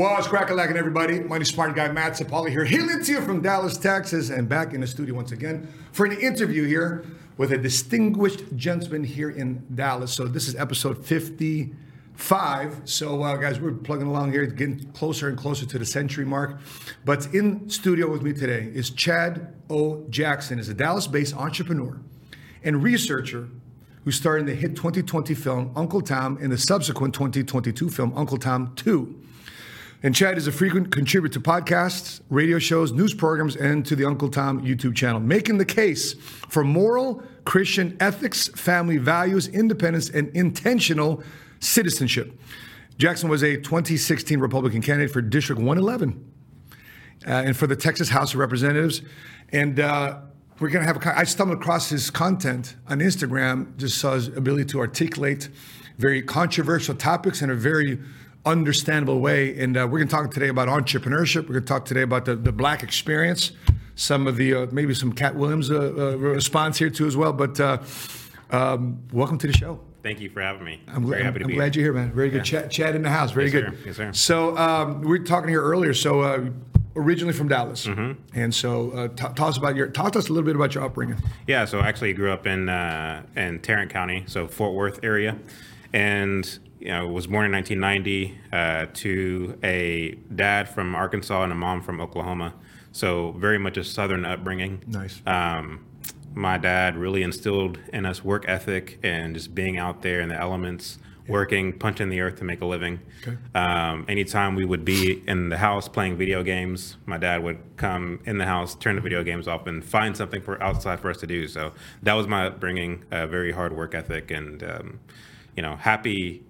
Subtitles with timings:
[0.00, 1.20] What's crackalacking, everybody?
[1.20, 4.48] My name is Smart Guy Matt Sapaula here, hailing to you from Dallas, Texas, and
[4.48, 7.04] back in the studio once again for an interview here
[7.36, 10.10] with a distinguished gentleman here in Dallas.
[10.10, 12.80] So this is episode 55.
[12.86, 16.60] So uh, guys, we're plugging along here, getting closer and closer to the century mark.
[17.04, 20.06] But in studio with me today is Chad O.
[20.08, 22.00] Jackson, is a Dallas-based entrepreneur
[22.64, 23.50] and researcher
[24.04, 28.38] who starred in the hit 2020 film Uncle Tom and the subsequent 2022 film Uncle
[28.38, 29.26] Tom 2.
[30.02, 34.06] And Chad is a frequent contributor to podcasts, radio shows, news programs, and to the
[34.06, 36.14] Uncle Tom YouTube channel, making the case
[36.48, 41.22] for moral Christian ethics, family values, independence, and intentional
[41.58, 42.32] citizenship.
[42.96, 46.32] Jackson was a 2016 Republican candidate for District 111
[47.26, 49.02] uh, and for the Texas House of Representatives.
[49.52, 50.20] And uh,
[50.60, 54.28] we're going to have a, I stumbled across his content on Instagram, just saw his
[54.28, 55.50] ability to articulate
[55.98, 57.98] very controversial topics in a very
[58.44, 59.58] understandable way.
[59.58, 61.42] And uh, we're going to talk today about entrepreneurship.
[61.42, 63.52] We're going to talk today about the, the black experience,
[63.94, 67.32] some of the, uh, maybe some Katt Williams uh, uh response here too as well.
[67.32, 67.78] But uh,
[68.50, 69.80] um, welcome to the show.
[70.02, 70.80] Thank you for having me.
[70.88, 71.84] I'm, Very happy to I'm be glad here.
[71.84, 72.14] you're here, man.
[72.14, 72.38] Very good.
[72.38, 72.62] Yeah.
[72.62, 73.32] Chad, Chad in the house.
[73.32, 73.64] Very yes, good.
[73.64, 73.78] Sir.
[73.84, 74.12] Yes, sir.
[74.12, 75.92] So um, we were talking here earlier.
[75.92, 76.48] So uh,
[76.96, 78.12] originally from Dallas, mm-hmm.
[78.34, 80.74] and so uh, t- tell us about your talk to us a little bit about
[80.74, 81.16] your upbringing.
[81.46, 85.38] Yeah, so I actually grew up in uh, in Tarrant County, so Fort Worth area,
[85.92, 91.54] and you know, was born in 1990 uh, to a dad from Arkansas and a
[91.54, 92.54] mom from Oklahoma.
[92.92, 94.82] So very much a Southern upbringing.
[94.86, 95.20] Nice.
[95.26, 95.84] Um,
[96.34, 100.36] my dad really instilled in us work ethic and just being out there in the
[100.36, 101.32] elements, yeah.
[101.32, 103.00] working, punching the earth to make a living.
[103.22, 103.36] Okay.
[103.54, 108.20] Um, anytime we would be in the house playing video games, my dad would come
[108.24, 111.18] in the house, turn the video games off, and find something for outside for us
[111.18, 111.46] to do.
[111.46, 115.00] So that was my upbringing, a very hard work ethic, and um,
[115.56, 116.42] you know, happy.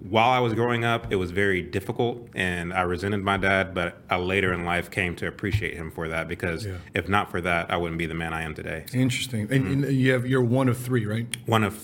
[0.00, 3.72] While I was growing up, it was very difficult, and I resented my dad.
[3.74, 6.78] But I later in life came to appreciate him for that because yeah.
[6.94, 8.84] if not for that, I wouldn't be the man I am today.
[8.92, 9.42] Interesting.
[9.42, 9.84] And, mm-hmm.
[9.84, 11.26] and you have you're one of three, right?
[11.46, 11.74] One of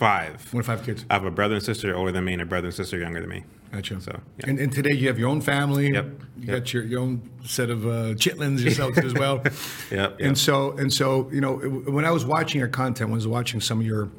[0.00, 0.52] five.
[0.52, 1.04] One of five kids.
[1.10, 3.20] I have a brother and sister older than me, and a brother and sister younger
[3.20, 3.44] than me.
[3.70, 4.00] Gotcha.
[4.00, 4.48] So, yeah.
[4.48, 5.92] and, and today you have your own family.
[5.92, 6.04] Yep.
[6.38, 6.58] You yep.
[6.58, 9.42] got your, your own set of uh, chitlins yourself as well.
[9.44, 9.52] yep,
[9.90, 10.16] yep.
[10.18, 13.28] And so and so you know when I was watching your content, when I was
[13.28, 14.10] watching some of your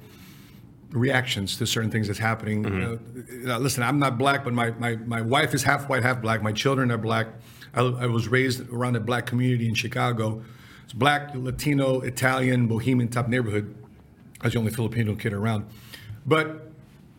[0.92, 2.64] reactions to certain things that's happening.
[2.64, 3.50] Mm-hmm.
[3.50, 6.42] Uh, listen, I'm not black, but my, my, my wife is half white, half black.
[6.42, 7.28] My children are black.
[7.74, 10.44] I, I was raised around a black community in Chicago.
[10.84, 13.74] It's black, Latino, Italian, Bohemian type neighborhood.
[14.42, 15.66] I was the only Filipino kid around.
[16.26, 16.72] But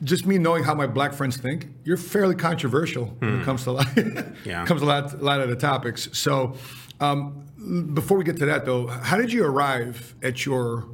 [0.05, 3.21] just me knowing how my black friends think, you're fairly controversial mm.
[3.21, 3.45] when it hmm.
[3.45, 3.87] comes to a lot,
[4.45, 4.67] yeah.
[4.67, 6.09] comes a lot, a lot of the topics.
[6.13, 6.57] So,
[7.01, 7.47] um,
[7.95, 10.89] before we get to that, though, how did you arrive at your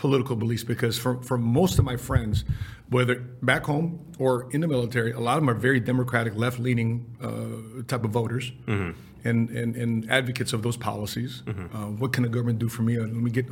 [0.00, 2.44] political beliefs because for, for most of my friends,
[2.88, 6.58] whether back home or in the military, a lot of them are very democratic, left
[6.58, 8.52] leaning uh, type of voters.
[8.66, 8.98] Mm-hmm.
[9.22, 11.42] And, and, and advocates of those policies.
[11.44, 11.76] Mm-hmm.
[11.76, 12.96] Uh, what can the government do for me?
[12.96, 13.46] Uh, let me get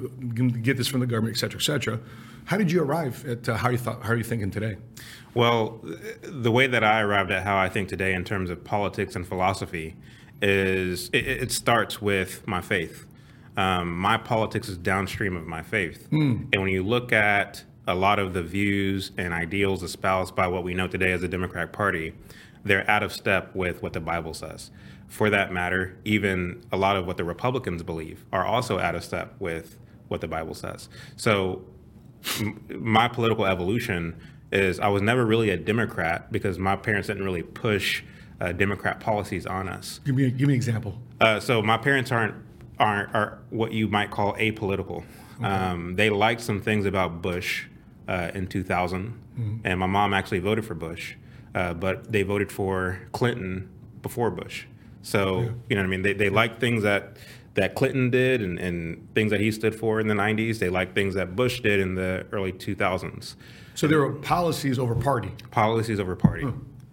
[0.63, 2.01] get this from the government, et cetera, et cetera.
[2.47, 4.03] How did you arrive at uh, how you thought?
[4.03, 4.79] How are you thinking today?
[5.35, 5.85] Well,
[6.23, 9.27] the way that I arrived at how I think today in terms of politics and
[9.27, 9.95] philosophy
[10.41, 13.05] is it, it starts with my faith
[13.59, 16.09] um, my politics is downstream of my faith.
[16.13, 16.47] Mm.
[16.53, 20.63] And when you look at a lot of the views and ideals espoused by what
[20.63, 22.15] we know today as the Democratic Party,
[22.63, 24.71] they're out of step with what the Bible says.
[25.09, 29.03] For that matter, even a lot of what the Republicans believe are also out of
[29.03, 29.77] step with
[30.07, 30.89] what the Bible says.
[31.17, 31.65] So,
[32.39, 34.21] m- my political evolution
[34.53, 38.05] is I was never really a Democrat because my parents didn't really push
[38.41, 39.99] uh, Democrat policies on us.
[40.05, 40.97] Give me, a, give me an example.
[41.21, 42.35] Uh, so, my parents aren't
[42.79, 45.05] are, are what you might call apolitical.
[45.39, 45.47] Okay.
[45.47, 47.67] Um, they liked some things about Bush
[48.07, 49.57] uh, in 2000, mm-hmm.
[49.65, 51.15] and my mom actually voted for Bush,
[51.55, 53.69] uh, but they voted for Clinton
[54.03, 54.65] before Bush.
[55.03, 55.51] So yeah.
[55.69, 56.03] you know what I mean.
[56.03, 57.17] They they liked things that
[57.55, 60.61] that Clinton did and, and things that he stood for in the 90s.
[60.61, 63.35] They liked things that Bush did in the early 2000s.
[63.75, 65.33] So there were policies over party.
[65.51, 66.47] Policies over party.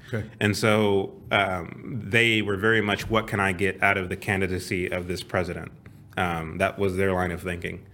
[0.07, 0.29] Okay.
[0.39, 4.91] And so um, they were very much, what can I get out of the candidacy
[4.91, 5.71] of this president?
[6.17, 7.85] Um, that was their line of thinking.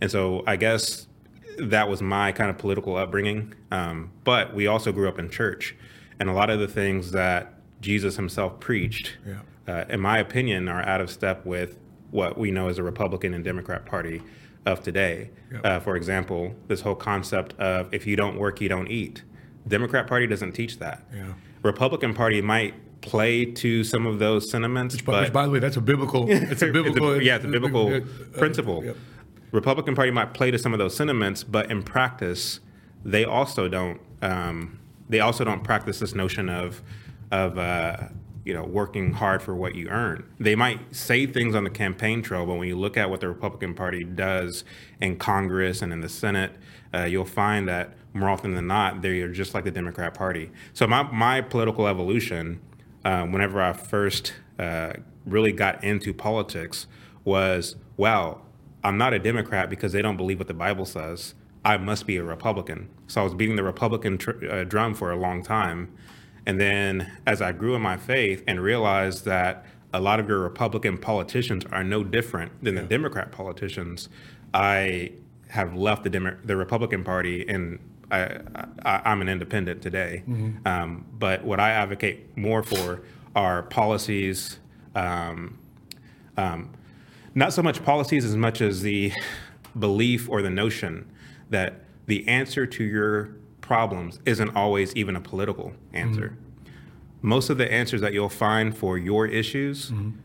[0.00, 1.06] And so I guess
[1.58, 3.54] that was my kind of political upbringing.
[3.70, 5.76] Um, but we also grew up in church.
[6.18, 9.40] And a lot of the things that Jesus himself preached, yeah.
[9.66, 11.78] uh, in my opinion, are out of step with
[12.10, 14.20] what we know as a Republican and Democrat Party
[14.66, 15.30] of today.
[15.52, 15.60] Yep.
[15.64, 19.22] Uh, for example, this whole concept of if you don't work, you don't eat.
[19.66, 21.02] Democrat Party doesn't teach that.
[21.14, 21.32] Yeah.
[21.62, 24.94] Republican Party might play to some of those sentiments.
[24.94, 26.26] Which, but, which by the way, that's a biblical.
[26.30, 27.12] It's a biblical.
[27.12, 28.00] it's a, yeah, it's a biblical uh,
[28.38, 28.84] principle.
[28.88, 28.94] Uh,
[29.52, 32.60] Republican Party might play to some of those sentiments, but in practice,
[33.04, 34.00] they also don't.
[34.22, 34.78] Um,
[35.08, 36.82] they also don't practice this notion of
[37.32, 38.08] of uh,
[38.44, 40.24] you know, working hard for what you earn.
[40.38, 43.28] They might say things on the campaign trail, but when you look at what the
[43.28, 44.64] Republican Party does
[45.00, 46.52] in Congress and in the Senate,
[46.94, 50.50] uh, you'll find that more often than not, they are just like the Democrat Party.
[50.72, 52.60] So my, my political evolution,
[53.04, 56.86] um, whenever I first uh, really got into politics,
[57.24, 58.42] was, well,
[58.82, 61.34] I'm not a Democrat because they don't believe what the Bible says.
[61.64, 62.88] I must be a Republican.
[63.06, 65.92] So I was beating the Republican tr- uh, drum for a long time.
[66.46, 70.38] And then as I grew in my faith and realized that a lot of your
[70.38, 74.08] Republican politicians are no different than the Democrat politicians,
[74.54, 75.12] I
[75.48, 77.78] have left the Demo- the Republican Party and
[78.10, 78.40] I,
[78.84, 80.22] I, am an independent today.
[80.28, 80.66] Mm-hmm.
[80.66, 83.02] Um, but what I advocate more for
[83.34, 84.58] are policies,
[84.94, 85.58] um,
[86.36, 86.70] um,
[87.34, 89.12] not so much policies as much as the
[89.78, 91.10] belief or the notion
[91.50, 96.30] that the answer to your problems isn't always even a political answer.
[96.30, 97.28] Mm-hmm.
[97.28, 100.18] Most of the answers that you'll find for your issues mm-hmm.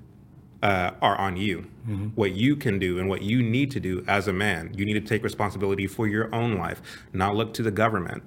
[0.64, 1.68] Uh, are on you.
[1.88, 2.08] Mm-hmm.
[2.16, 4.74] What you can do and what you need to do as a man.
[4.76, 6.82] You need to take responsibility for your own life,
[7.14, 8.24] not look to the government,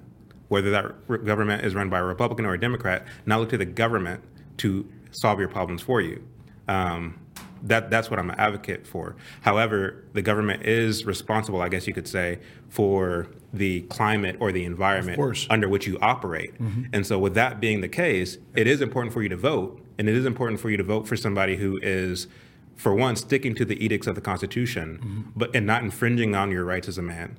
[0.47, 3.57] whether that re- government is run by a Republican or a Democrat, not look to
[3.57, 4.23] the government
[4.57, 6.23] to solve your problems for you.
[6.67, 7.19] Um,
[7.63, 9.15] that that's what I'm an advocate for.
[9.41, 12.39] However, the government is responsible, I guess you could say,
[12.69, 15.19] for the climate or the environment
[15.49, 16.53] under which you operate.
[16.55, 16.83] Mm-hmm.
[16.93, 20.07] And so, with that being the case, it is important for you to vote, and
[20.07, 22.27] it is important for you to vote for somebody who is,
[22.75, 25.21] for one, sticking to the edicts of the Constitution, mm-hmm.
[25.35, 27.37] but and not infringing on your rights as a man,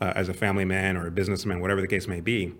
[0.00, 2.54] uh, as a family man or a businessman, whatever the case may be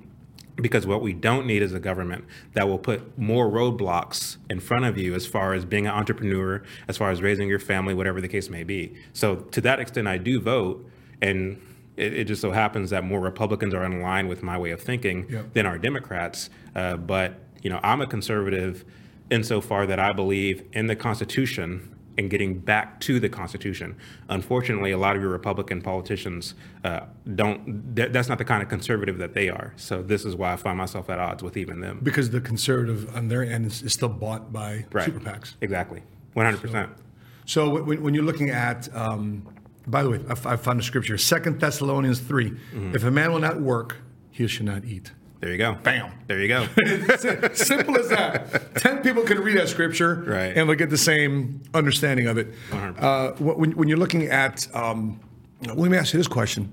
[0.60, 2.24] because what we don't need is a government
[2.54, 6.62] that will put more roadblocks in front of you as far as being an entrepreneur,
[6.88, 8.94] as far as raising your family, whatever the case may be.
[9.12, 10.84] So to that extent, I do vote,
[11.22, 11.60] and
[11.98, 14.80] it, it just so happens that more Republicans are in line with my way of
[14.80, 15.52] thinking yep.
[15.52, 16.50] than are Democrats.
[16.74, 18.84] Uh, but you know, I'm a conservative
[19.30, 23.96] insofar that I believe in the Constitution and getting back to the Constitution.
[24.28, 26.54] Unfortunately, a lot of your Republican politicians
[26.84, 27.00] uh,
[27.36, 27.94] don't.
[27.94, 29.72] that's not the kind of conservative that they are.
[29.76, 32.00] So this is why I find myself at odds with even them.
[32.02, 35.06] Because the conservative on their end is, is still bought by right.
[35.06, 35.54] super PACs.
[35.60, 36.02] Exactly,
[36.34, 36.90] one hundred percent.
[37.46, 39.48] So when, when, you're looking at, um,
[39.88, 42.94] by the way, I, I found a scripture, Second Thessalonians 3 mm-hmm.
[42.94, 43.96] If a man will not work,
[44.30, 45.12] he should not eat.
[45.40, 45.74] There you go.
[45.74, 46.10] Bam.
[46.26, 46.66] There you go.
[47.52, 48.74] Simple as that.
[48.76, 50.56] Ten people can read that scripture, right.
[50.56, 52.48] and they'll get the same understanding of it.
[52.72, 55.20] Uh, when, when, you're looking at, um,
[55.62, 56.72] let me ask you this question.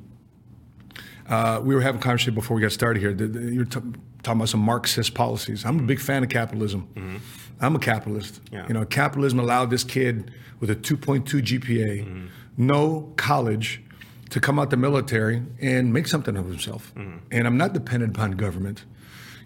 [1.29, 3.11] Uh, we were having a conversation before we got started here.
[3.11, 3.79] You're t-
[4.23, 5.63] talking about some Marxist policies.
[5.63, 6.87] I'm a big fan of capitalism.
[6.95, 7.17] Mm-hmm.
[7.61, 8.41] I'm a capitalist.
[8.51, 8.67] Yeah.
[8.67, 12.27] You know, capitalism allowed this kid with a 2.2 GPA, mm-hmm.
[12.57, 13.81] No college,
[14.29, 16.93] to come out the military and make something of himself.
[16.95, 17.17] Mm-hmm.
[17.31, 18.83] And I'm not dependent upon government.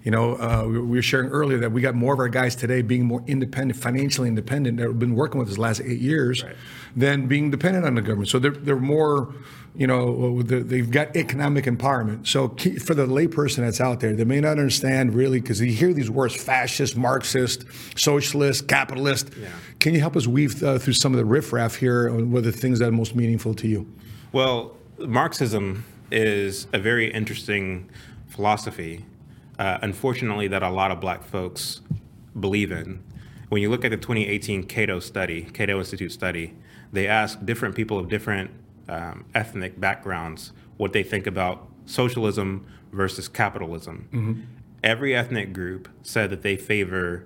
[0.03, 2.81] You know, uh, we, were sharing earlier that we got more of our guys today
[2.81, 6.43] being more independent, financially independent, that have been working with us the last eight years,
[6.43, 6.55] right.
[6.95, 8.29] than being dependent on the government.
[8.29, 9.33] So they're, they're more,
[9.75, 12.27] you know, they've got economic empowerment.
[12.27, 12.49] So
[12.79, 16.09] for the layperson that's out there, they may not understand really because you hear these
[16.09, 19.29] words: fascist, Marxist, socialist, capitalist.
[19.39, 19.49] Yeah.
[19.79, 22.51] Can you help us weave uh, through some of the riffraff here on what are
[22.51, 23.87] the things that are most meaningful to you?
[24.31, 27.89] Well, Marxism is a very interesting
[28.27, 29.05] philosophy,
[29.57, 31.81] uh, unfortunately, that a lot of black folks
[32.39, 33.03] believe in.
[33.49, 36.53] When you look at the 2018 Cato study, Cato Institute study,
[36.91, 38.51] they ask different people of different
[38.89, 44.07] um, ethnic backgrounds what they think about socialism versus capitalism.
[44.11, 44.41] Mm-hmm.
[44.83, 47.25] Every ethnic group said that they favor,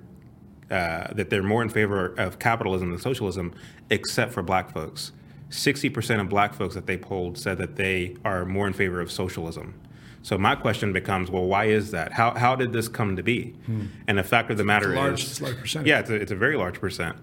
[0.69, 3.53] uh, that they're more in favor of capitalism than socialism,
[3.89, 5.11] except for black folks.
[5.49, 9.11] 60% of black folks that they polled said that they are more in favor of
[9.11, 9.79] socialism.
[10.23, 12.13] So my question becomes, well, why is that?
[12.13, 13.53] How, how did this come to be?
[13.65, 13.87] Hmm.
[14.07, 15.85] And the fact of the matter it's large, is, it's large percent.
[15.85, 17.17] Yeah, it's a, it's a very large percent.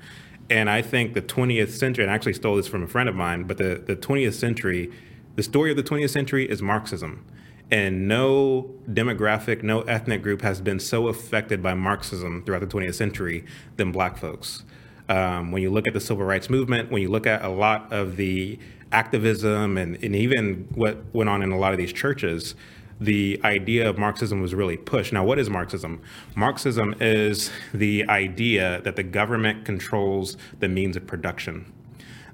[0.51, 3.15] And I think the 20th century, and I actually stole this from a friend of
[3.15, 4.91] mine, but the, the 20th century,
[5.37, 7.25] the story of the 20th century is Marxism.
[7.71, 12.97] And no demographic, no ethnic group has been so affected by Marxism throughout the 20th
[12.97, 13.45] century
[13.77, 14.65] than black folks.
[15.09, 17.93] Um, when you look at the civil rights movement, when you look at a lot
[17.93, 18.59] of the
[18.91, 22.57] activism and, and even what went on in a lot of these churches,
[23.01, 25.13] the idea of Marxism was really pushed.
[25.13, 26.03] Now, what is Marxism?
[26.35, 31.73] Marxism is the idea that the government controls the means of production,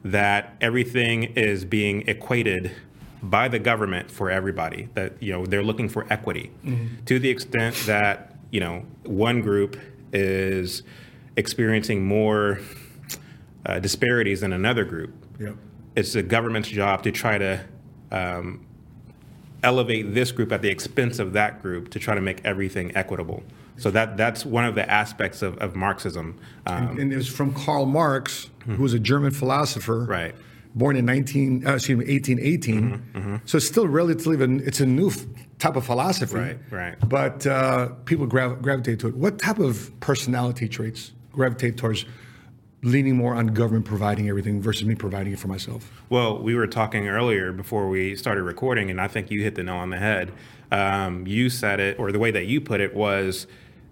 [0.04, 2.73] that everything is being equated
[3.23, 7.04] by the government for everybody, that you know they're looking for equity mm-hmm.
[7.04, 9.78] to the extent that you know one group
[10.12, 10.82] is
[11.37, 12.61] experiencing more
[13.66, 15.14] uh, disparities than another group.
[15.38, 15.56] Yep.
[15.94, 17.64] It's the government's job to try to
[18.11, 18.65] um,
[19.66, 23.42] elevate this group at the expense of that group to try to make everything equitable.
[23.78, 26.38] So that that's one of the aspects of, of Marxism.
[26.66, 30.35] Um, and it was from Karl Marx, who was a German philosopher, Right.
[30.75, 33.02] Born in 19, uh, excuse me, 1818.
[33.14, 35.25] Mm-hmm, So it's still relatively, it's a new f-
[35.58, 36.35] type of philosophy.
[36.37, 36.96] Right, right.
[37.08, 39.16] But uh, people grav- gravitate to it.
[39.16, 42.04] What type of personality traits gravitate towards
[42.87, 45.90] leaning more on government providing everything versus me providing it for myself?
[46.09, 49.64] Well, we were talking earlier before we started recording, and I think you hit the
[49.64, 50.33] nail on the head.
[50.71, 53.49] Um, you said it, or the way that you put it was,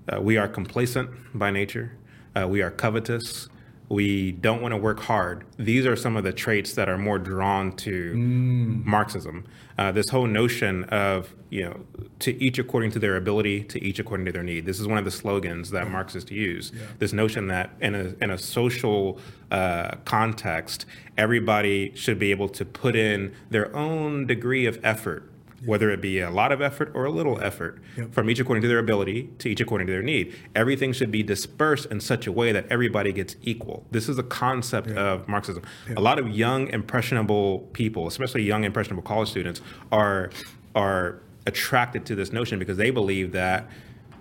[0.08, 1.90] uh, we are complacent by nature.
[2.36, 3.48] Uh, we are covetous.
[3.88, 5.44] We don't want to work hard.
[5.58, 9.44] These are some of the traits that are more drawn to Marxism.
[9.76, 11.80] Uh, this whole notion of, you know,
[12.20, 14.64] to each according to their ability, to each according to their need.
[14.64, 16.72] This is one of the slogans that Marxists use.
[16.98, 19.18] This notion that in a, in a social
[19.50, 20.86] uh, context,
[21.18, 25.30] everybody should be able to put in their own degree of effort
[25.66, 28.12] whether it be a lot of effort or a little effort, Yep.
[28.12, 30.34] from each according to their ability to each according to their need.
[30.54, 33.86] Everything should be dispersed in such a way that everybody gets equal.
[33.90, 35.62] This is the concept of Marxism.
[35.96, 39.60] A lot of young, impressionable people, especially young, impressionable college students,
[39.92, 40.30] are
[40.74, 43.68] are attracted to this notion because they believe that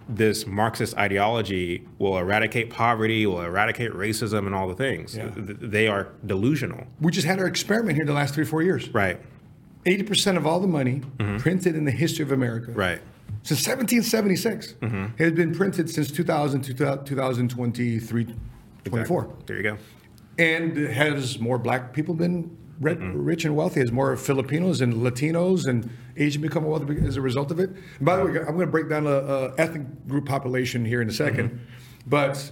[0.10, 5.16] this Marxist ideology will eradicate poverty, will eradicate racism, and all the things.
[5.16, 5.30] Yeah.
[5.36, 6.86] They are delusional.
[7.00, 8.90] We just had our experiment here the last three, four years.
[8.94, 9.20] Right.
[9.86, 11.02] 80% of all the money
[11.40, 12.80] printed in the history of America Mm-hmm.
[12.80, 13.02] Right.
[13.44, 15.16] since 1776 Mm-hmm.
[15.24, 16.74] has been printed since 2000 to
[17.06, 18.36] 2023,
[18.86, 19.30] 24.
[19.46, 19.78] There you go.
[20.38, 23.24] And has more black people been ri- Mm-hmm.
[23.24, 23.80] rich and wealthy?
[23.82, 27.70] Has more Filipinos and Latinos and Asian become wealthy as a result of it?
[27.70, 31.02] And by the way, I'm going to break down a, a ethnic group population here
[31.02, 31.58] in a 2nd Mm-hmm.
[32.08, 32.52] but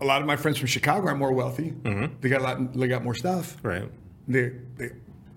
[0.00, 1.74] a lot of my friends from Chicago are more wealthy.
[2.20, 2.72] They got a lot.
[2.72, 3.56] They got more stuff.
[3.56, 3.66] Mm-hmm.
[3.68, 3.90] Right.
[4.28, 4.90] They they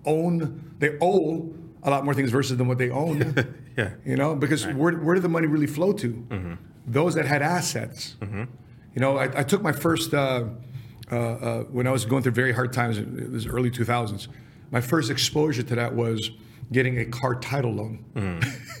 [0.04, 3.34] own they owe a lot more things versus than what they own.
[3.74, 3.92] Yeah.
[4.04, 6.58] You know, because where, where did the money really flow to?
[6.86, 8.16] Those that had assets.
[8.20, 10.44] You know, I, I took my first, uh,
[11.10, 14.28] uh, uh, when I was going through very hard times, it was early 2000s,
[14.70, 16.32] my first exposure to that was
[16.72, 18.04] getting a car title loan.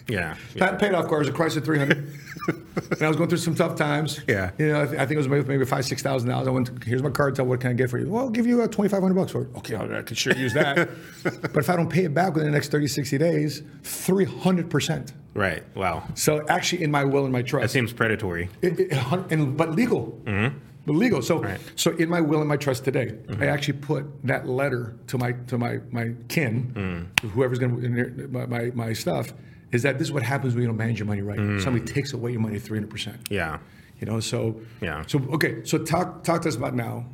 [0.08, 0.36] Yeah.
[0.56, 1.96] That paid off car was a Chrysler 300.
[2.48, 4.20] and I was going through some tough times.
[4.26, 4.50] Yeah.
[4.58, 6.48] You know, I, th- I think it was maybe, maybe five, six thousand dollars.
[6.48, 7.36] I went, here's my card.
[7.36, 8.08] Tell what can I get for you?
[8.10, 9.48] Well, I'll give you uh, 2,500 bucks for it.
[9.58, 10.88] Okay, I could sure use that.
[11.22, 15.12] but if I don't pay it back within the next 30, 60 days, 300%.
[15.34, 15.62] Right.
[15.76, 16.02] Wow.
[16.14, 18.48] So actually, in my will and my trust, That seems predatory.
[18.60, 18.92] it, it,
[19.30, 20.18] and, but legal.
[20.84, 21.22] But legal.
[21.22, 21.60] So, Right.
[21.76, 23.42] so in my will and my trust today, I mm-hmm.
[23.44, 27.30] actually put that letter to my to my my kin, mm.
[27.30, 29.32] whoever's going to my, my my stuff,
[29.70, 31.38] is that this is what happens when you don't manage your money right.
[31.38, 31.62] Mm.
[31.62, 33.28] Somebody takes away your money three hundred percent.
[33.30, 33.58] Yeah.
[34.00, 34.18] You know.
[34.20, 35.04] So Yeah.
[35.06, 35.64] So okay.
[35.64, 37.06] So talk talk to us about now.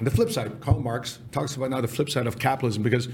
[0.00, 0.60] The flip side.
[0.60, 3.08] Karl Marx talks about now the flip side of capitalism because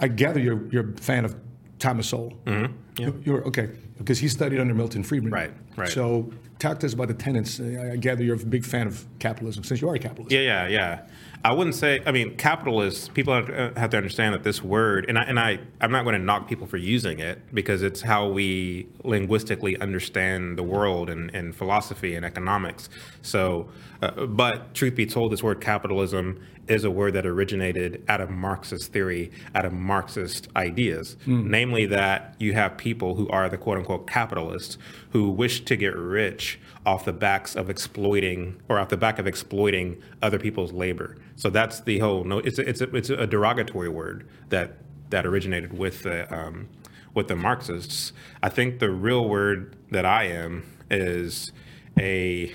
[0.00, 1.36] I gather you're you're a fan of
[1.78, 2.32] Thomas Sowell.
[2.44, 2.74] Mm-hmm.
[2.98, 3.10] Yeah.
[3.24, 5.32] You're okay because he studied under Milton Friedman.
[5.32, 5.88] Right, right.
[5.88, 7.60] So talk to us about the tenets.
[7.60, 10.32] I gather you're a big fan of capitalism since you are a capitalist.
[10.32, 11.06] Yeah, yeah, yeah.
[11.44, 12.02] I wouldn't say.
[12.06, 13.08] I mean, capitalists.
[13.08, 16.18] People have, uh, to understand that this word, and I, and I, I'm not going
[16.18, 21.32] to knock people for using it because it's how we linguistically understand the world and,
[21.34, 22.88] and philosophy and economics.
[23.22, 23.68] So,
[24.02, 28.28] uh, but truth be told, this word capitalism is a word that originated out of
[28.28, 33.78] Marxist theory, out of Marxist ideas, namely that you have people who are the quote
[33.78, 34.78] unquote capitalists
[35.10, 39.26] who wish to get rich off the backs of exploiting or off the back of
[39.26, 41.16] exploiting other people's labor.
[41.34, 42.38] So that's the whole no.
[42.38, 44.76] It's a, it's a, it's a derogatory word that
[45.10, 46.68] that originated with the um,
[47.12, 48.12] with the Marxists.
[48.40, 51.50] I think the real word that I am is
[51.98, 52.52] a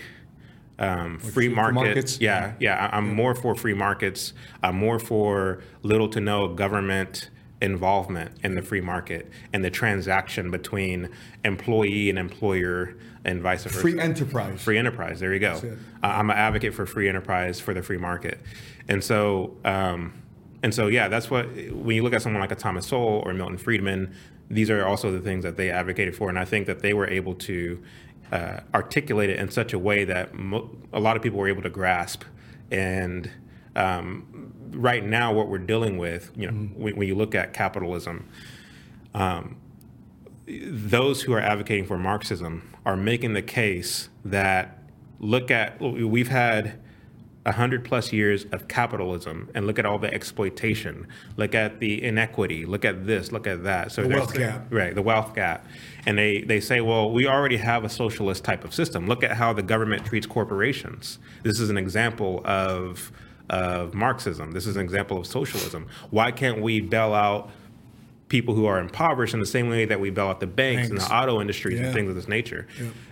[0.80, 1.76] um, free free market.
[1.76, 2.22] markets?
[2.22, 2.88] Yeah, yeah.
[2.88, 4.32] I- I'm more for free markets.
[4.64, 7.30] I'm more for little to no government
[7.62, 11.10] involvement in the free market and the transaction between
[11.46, 13.80] employee and employer and vice versa.
[13.80, 14.62] Free enterprise.
[14.62, 15.20] Free enterprise.
[15.20, 15.62] There you go.
[16.02, 18.40] I- I'm an advocate for free enterprise for the free market,
[18.88, 20.14] and so um,
[20.64, 23.34] and so yeah, that's what when you look at someone like a Thomas Sowell or
[23.34, 24.14] Milton Friedman,
[24.50, 27.08] these are also the things that they advocated for, and I think that they were
[27.08, 27.82] able to
[28.32, 31.62] uh, articulate it in such a way that mo- a lot of people were able
[31.62, 32.24] to grasp.
[32.72, 33.30] And
[33.76, 34.26] um,
[34.72, 36.82] right now, what we're dealing with, you know, mm-hmm.
[36.82, 38.28] when, when you look at capitalism,
[39.14, 39.58] um,
[40.48, 44.80] those who are advocating for Marxism are making the case that
[45.20, 46.80] look at we've had
[47.46, 51.08] a hundred plus years of capitalism and look at all the exploitation.
[51.38, 52.66] Look at the inequity.
[52.66, 53.32] Look at this.
[53.32, 53.92] Look at that.
[53.92, 54.68] So The wealth gap.
[54.70, 55.66] right the wealth gap.
[56.06, 59.08] And they they say well we already have a socialist type of system.
[59.08, 61.20] Look at how the government treats corporations.
[61.44, 63.12] This is an example of
[63.52, 67.50] of marxism this is an example of socialism why can't we bail out
[68.30, 70.98] people who are impoverished in the same way that we bail out the banks, and
[70.98, 71.88] the auto industries Yeah.
[71.88, 72.66] and things of this nature.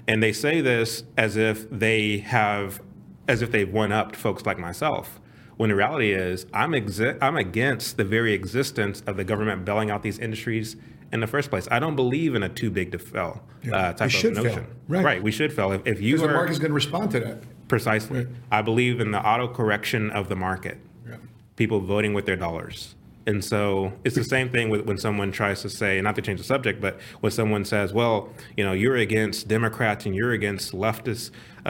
[0.07, 2.79] And they say this as if they have,
[3.27, 5.19] as if they've one upped folks like myself.
[5.57, 9.91] When the reality is, I'm exi- I'm against the very existence of the government bailing
[9.91, 10.77] out these industries
[11.11, 11.67] in the first place.
[11.69, 13.43] I don't believe in a too big to fail
[13.73, 14.31] uh, type of fail.
[14.31, 14.67] notion.
[14.87, 15.21] Right.
[15.21, 15.73] we should fail.
[15.73, 17.43] If, if you are, the market's going to respond to that.
[17.69, 21.15] Precisely, I believe in the auto correction of the market Yeah.
[21.55, 22.95] people voting with their dollars.
[23.25, 26.39] And so it's the same thing with when someone tries to say, not to change
[26.39, 30.71] the subject, but when someone says, well, you know, you're against Democrats and you're against
[30.73, 31.31] leftist
[31.65, 31.69] uh,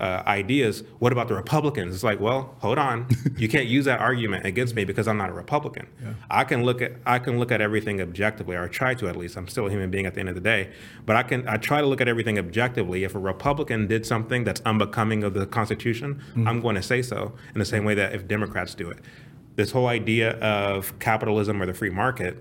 [0.00, 0.82] uh, ideas.
[0.98, 1.94] What about the Republicans?
[1.94, 3.06] It's like, well, hold on.
[3.38, 5.86] you can't use that argument against me because I'm not a Republican.
[6.28, 9.36] I can look at I can look at everything objectively, or try to at least.
[9.36, 10.70] I'm still a human being at the end of the day,
[11.06, 13.04] but I can I try to look at everything objectively.
[13.04, 17.32] If a Republican did something that's unbecoming of the Constitution, I'm going to say so
[17.54, 18.98] in the same way that if Democrats do it
[19.60, 22.34] this whole idea of capitalism or the free market,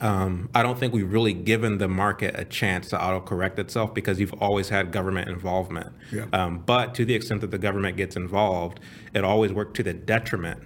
[0.00, 4.18] um, I don't think we've really given the market a chance to auto-correct itself because
[4.20, 5.90] you've always had government involvement.
[6.12, 6.26] Yeah.
[6.32, 8.80] Um, but to the extent that the government gets involved,
[9.14, 10.60] it always worked to the detriment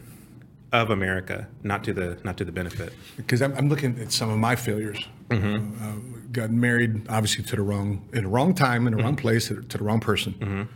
[0.72, 2.92] of America, not to the not to the benefit.
[3.16, 5.00] because I'm, I'm looking at some of my failures.
[5.28, 5.82] Mm-hmm.
[5.84, 9.28] Uh, got married, obviously, to the wrong, in the wrong time, in the wrong Mm-hmm.
[9.28, 10.68] place, to the wrong person.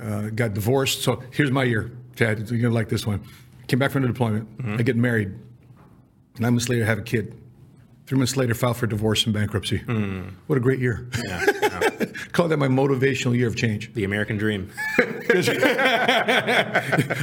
[0.00, 1.02] Uh, got divorced.
[1.02, 2.50] So here's my year, Chad.
[2.50, 3.20] You're gonna like this one.
[3.68, 4.58] Came back from the deployment.
[4.58, 4.76] Mm-hmm.
[4.78, 5.34] I get married.
[6.38, 7.34] Nine months later, I have a kid.
[8.06, 9.78] Three months later, file for divorce and bankruptcy.
[10.46, 11.08] What a great year!
[11.10, 11.24] Mm.
[11.26, 12.04] Yeah, yeah.
[12.32, 13.92] Call that my motivational year of change.
[13.94, 14.70] the American dream.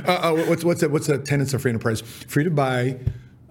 [0.05, 0.91] Uh, uh, what's what's that?
[0.91, 2.01] What's the tenets of free enterprise?
[2.01, 2.97] Free to buy,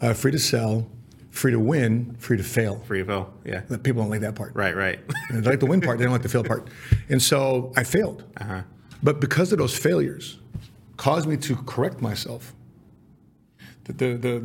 [0.00, 0.90] uh, free to sell,
[1.30, 2.80] free to win, free to fail.
[2.86, 3.34] Free to fail.
[3.44, 3.60] Yeah.
[3.82, 4.54] People don't like that part.
[4.54, 4.76] Right.
[4.76, 5.00] Right.
[5.32, 6.68] They like the win part, they don't like the fail part.
[7.08, 8.24] And so I failed.
[8.38, 8.62] Uh-huh.
[9.02, 10.38] But because of those failures,
[10.98, 12.54] caused me to correct myself.
[13.84, 14.38] The, the, the,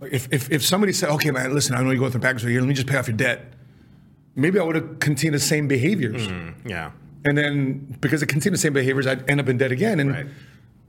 [0.00, 2.44] the, if, if, if somebody said, okay, man, listen, I know you're going through backwards
[2.44, 3.54] here, let me just pay off your debt.
[4.34, 6.28] Maybe I would have continued the same behaviors.
[6.28, 6.68] Mm-hmm.
[6.68, 6.90] Yeah.
[7.24, 9.98] And then because I continued the same behaviors, I'd end up in debt again.
[10.00, 10.26] And Right.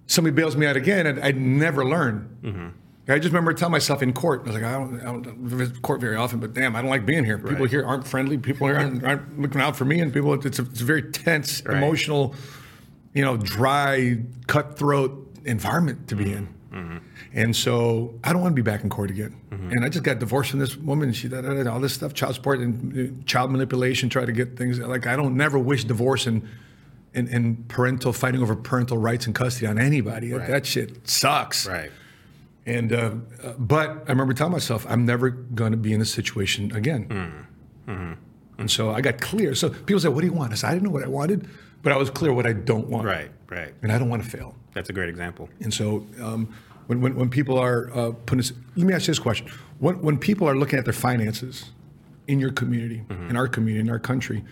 [0.07, 2.29] somebody bails me out again, and I'd never learn.
[2.43, 2.67] Mm-hmm.
[3.09, 5.81] I just remember telling myself in court, I was like, I don't, I don't visit
[5.81, 7.37] court very often, but damn, I don't like being here.
[7.37, 7.69] People Right.
[7.69, 8.37] here aren't friendly.
[8.37, 11.03] People here aren't, aren't looking out for me, and people, it's a, it's a very
[11.03, 11.77] tense, Right.
[11.77, 12.35] emotional,
[13.13, 16.49] you know, dry, cutthroat environment to be in.
[17.33, 19.35] And so I don't want to be back in court again.
[19.51, 21.13] And I just got divorced from this woman.
[21.13, 24.31] She da, da, da, all this stuff, child support and uh, child manipulation, try to
[24.31, 26.47] get things like I don't never wish divorce and
[27.13, 30.31] and, and parental fighting over parental rights and custody on anybody.
[30.33, 30.47] Right.
[30.47, 31.67] That shit sucks.
[31.67, 31.91] Right.
[32.65, 33.11] And uh,
[33.57, 37.47] but I remember telling myself I'm never going to be in this situation again.
[38.59, 39.53] And so I got clear.
[39.53, 41.47] So people say, "What do you want?" I said, "I didn't know what I wanted,
[41.83, 43.05] but I was clear what I don't want.
[43.05, 43.31] Right.
[43.49, 43.73] Right.
[43.81, 45.49] And I don't want to fail." That's a great example.
[45.61, 46.53] And so um,
[46.87, 49.47] when, when, when people are uh, putting this, let me ask you this question.
[49.79, 51.71] When, when people are looking at their finances
[52.27, 53.29] in your community, mm-hmm.
[53.29, 54.43] in our community, in our country,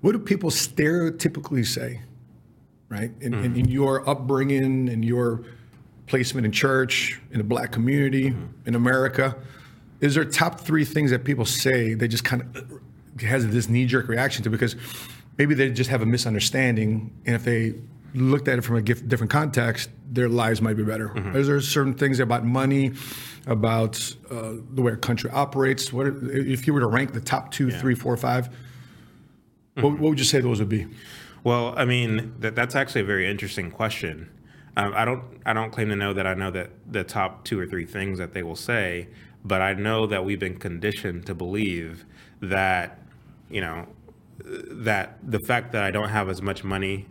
[0.00, 2.00] what do people stereotypically say,
[2.88, 3.12] right?
[3.20, 3.64] In, in, in mm-hmm.
[3.66, 5.44] your upbringing and your
[6.06, 8.68] placement in church, in the black community, mm-hmm.
[8.68, 9.36] in America,
[10.00, 12.82] is there top three things that people say they just kind of
[13.22, 14.74] has this knee-jerk reaction to because
[15.38, 17.74] maybe they just have a misunderstanding and if they
[18.14, 21.36] looked at it from a gif- different context their lives might be better.
[21.36, 22.92] Is there certain things about money
[23.46, 25.92] about uh, the way a country operates.
[25.92, 28.48] What are, if you were to rank the top two three four five
[29.74, 30.86] what, what would you say those would be?
[31.44, 34.30] Well, I mean, that, that's actually a very interesting question.
[34.76, 37.58] Um, I don't, I don't claim to know that I know that the top two
[37.58, 39.08] or three things that they will say,
[39.44, 42.04] but I know that we've been conditioned to believe
[42.40, 43.00] that,
[43.50, 43.86] you know,
[44.44, 47.06] that the fact that I don't have as much money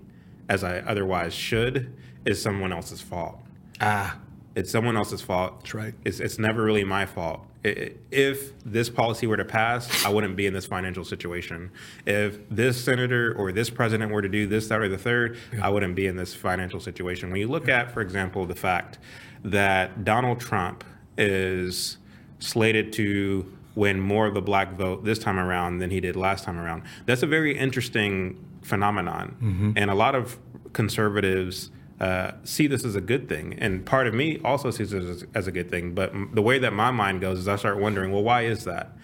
[0.52, 3.40] as I otherwise should is someone else's fault.
[3.80, 4.20] ah
[4.54, 5.62] It's someone else's fault.
[5.62, 5.94] That's right.
[6.04, 7.40] It's, it's never really my fault.
[7.64, 11.72] If this policy were to pass, I wouldn't be in this financial situation.
[12.06, 15.70] If this senator or this president were to do this, that, or the third, I
[15.70, 17.30] wouldn't be in this financial situation.
[17.32, 19.00] When you look at, for example, the fact
[19.46, 20.84] that Donald Trump
[21.18, 21.98] is
[22.40, 26.44] slated to win more of the black vote this time around than he did last
[26.44, 29.74] time around, that's a very interesting phenomenon.
[29.78, 30.38] And a lot of
[30.74, 33.54] conservatives uh, see this as a good thing.
[33.60, 35.94] And part of me also sees this as, as a good thing.
[35.94, 38.64] But m- the way that my mind goes is I start wondering, well, why is
[38.64, 38.96] that?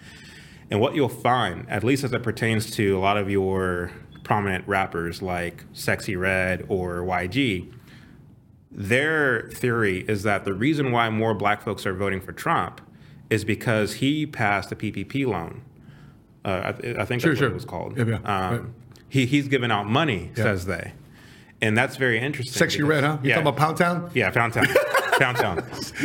[0.70, 3.92] And what you'll find, at least as it pertains to a lot of your
[4.24, 7.72] prominent rappers like Sexyy Red or YG,
[8.70, 12.80] their theory is that the reason why more black folks are voting for Trump
[13.30, 15.62] is because he passed a PPP loan.
[16.44, 17.48] Uh, I, th- I think Sure, that's sure.
[17.48, 17.96] what it was called.
[17.98, 18.16] Yeah, yeah,
[18.48, 18.62] Um, right.
[19.08, 20.44] He, he's giving out money, Yeah.
[20.44, 20.92] says they.
[21.60, 22.56] And that's very interesting.
[22.56, 23.34] sexy because- red huh you yeah.
[23.36, 24.66] talking about pound town Yeah, Pound Town.
[25.18, 25.58] Pound Town.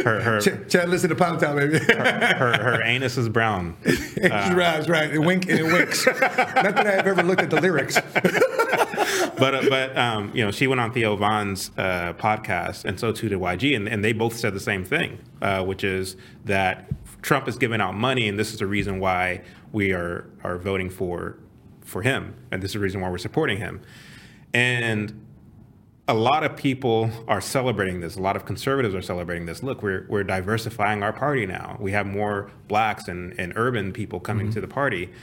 [0.04, 1.78] Her her, Ch- Chad, listen to Pound Town, baby.
[1.78, 3.78] her her anus is brown.
[3.86, 5.14] right, that's right.
[5.14, 6.08] It wink and it winks.
[6.08, 8.00] Not that I've ever looked at the lyrics.
[9.38, 13.12] but uh, but um, you know, she went on Theo Von's uh, podcast, and so
[13.12, 16.90] too did YG, and, and they both said the same thing, uh, which is that
[17.22, 20.90] Trump is giving out money, and this is the reason why we are are voting
[20.90, 21.38] for
[21.94, 23.82] for him, and this is the reason why we're supporting him,
[24.54, 25.20] and.
[26.06, 28.18] A lot of people are celebrating this.
[28.18, 29.64] A lot of conservatives are celebrating this.
[29.64, 31.78] Look, we're, we're diversifying our party now.
[31.80, 34.56] We have more blacks and, and urban people coming mm-hmm.
[34.56, 35.14] to the party.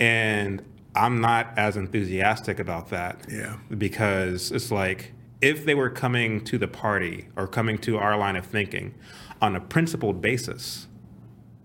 [0.00, 0.62] And
[0.94, 3.26] I'm not as enthusiastic about that.
[3.30, 3.58] Yeah.
[3.76, 8.36] Because it's like if they were coming to the party or coming to our line
[8.36, 8.94] of thinking
[9.42, 10.86] on a principled basis,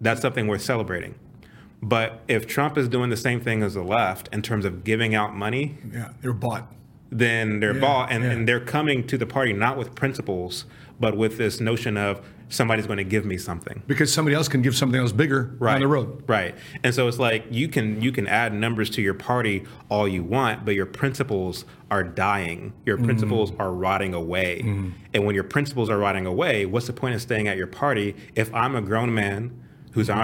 [0.02, 1.16] that's something worth celebrating.
[1.82, 5.16] But if Trump is doing the same thing as the left in terms of giving
[5.16, 6.72] out money, Yeah, they're bought.
[7.10, 8.30] then they're bought and, yeah.
[8.32, 10.66] and they're coming to the party not with principles,
[11.00, 13.82] but with this notion of somebody's going to give me something.
[13.88, 15.76] Because somebody else can give something else bigger right.
[15.76, 16.24] on the road.
[16.28, 16.54] Right.
[16.84, 20.22] And so it's like you can you can add numbers to your party all you
[20.24, 22.74] want, but your principles are dying.
[22.86, 23.06] Your Mm-hmm.
[23.06, 24.60] principles are rotting away.
[25.14, 28.16] And when your principles are rotting away, what's the point of staying at your party
[28.36, 29.58] if I'm a grown man
[29.92, 30.18] who's an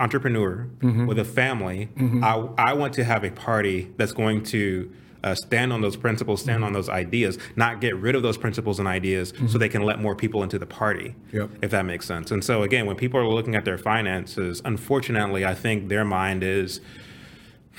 [0.00, 1.06] entrepreneur Mm-hmm.
[1.06, 1.88] with a family,
[2.22, 4.90] I, I want to have a party that's going to
[5.24, 6.64] uh, stand on those principles, stand Mm-hmm.
[6.64, 10.00] on those ideas, not get rid of those principles and ideas so they can let
[10.00, 11.50] more people into the party, Yep.
[11.62, 12.30] if that makes sense.
[12.32, 16.42] And so, again, when people are looking at their finances, unfortunately, I think their mind
[16.42, 16.80] is,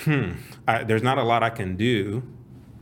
[0.05, 0.31] hmm,
[0.67, 2.23] I, there's not a lot I can do,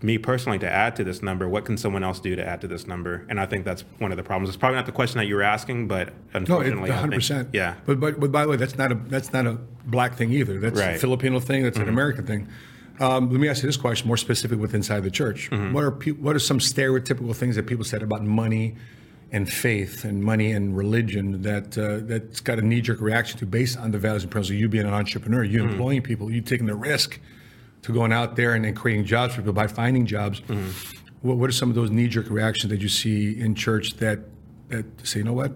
[0.03, 1.47] me personally, to add to this number.
[1.47, 3.25] What can someone else do to add to this number?
[3.29, 4.49] And I think that's one of the problems.
[4.49, 7.47] It's probably not the question that you were asking, but No, unfortunately, I think- 100%.
[7.53, 7.75] yeah.
[7.85, 10.59] But, but but by the way, that's not a that's not a black thing either.
[10.59, 10.89] That's a Right.
[10.91, 10.99] Mm-hmm.
[10.99, 11.63] Filipino thing.
[11.63, 12.47] That's an American thing.
[12.99, 15.49] Um, let me ask you this question, more specific with inside the church.
[15.49, 15.73] Mm-hmm.
[15.73, 18.75] What are pe- what are some stereotypical things that people said about money
[19.31, 23.45] and faith and money and religion that uh, that's got a knee jerk reaction to
[23.45, 25.69] based on the values and principles of you being an entrepreneur, you Mm-hmm.
[25.71, 27.19] employing people, you taking the risk
[27.83, 30.39] to going out there and, then creating jobs for people by finding jobs.
[30.41, 30.97] Mm-hmm.
[31.21, 34.19] What, what are some of those knee jerk reactions that you see in church that
[34.69, 35.53] that say, you know what?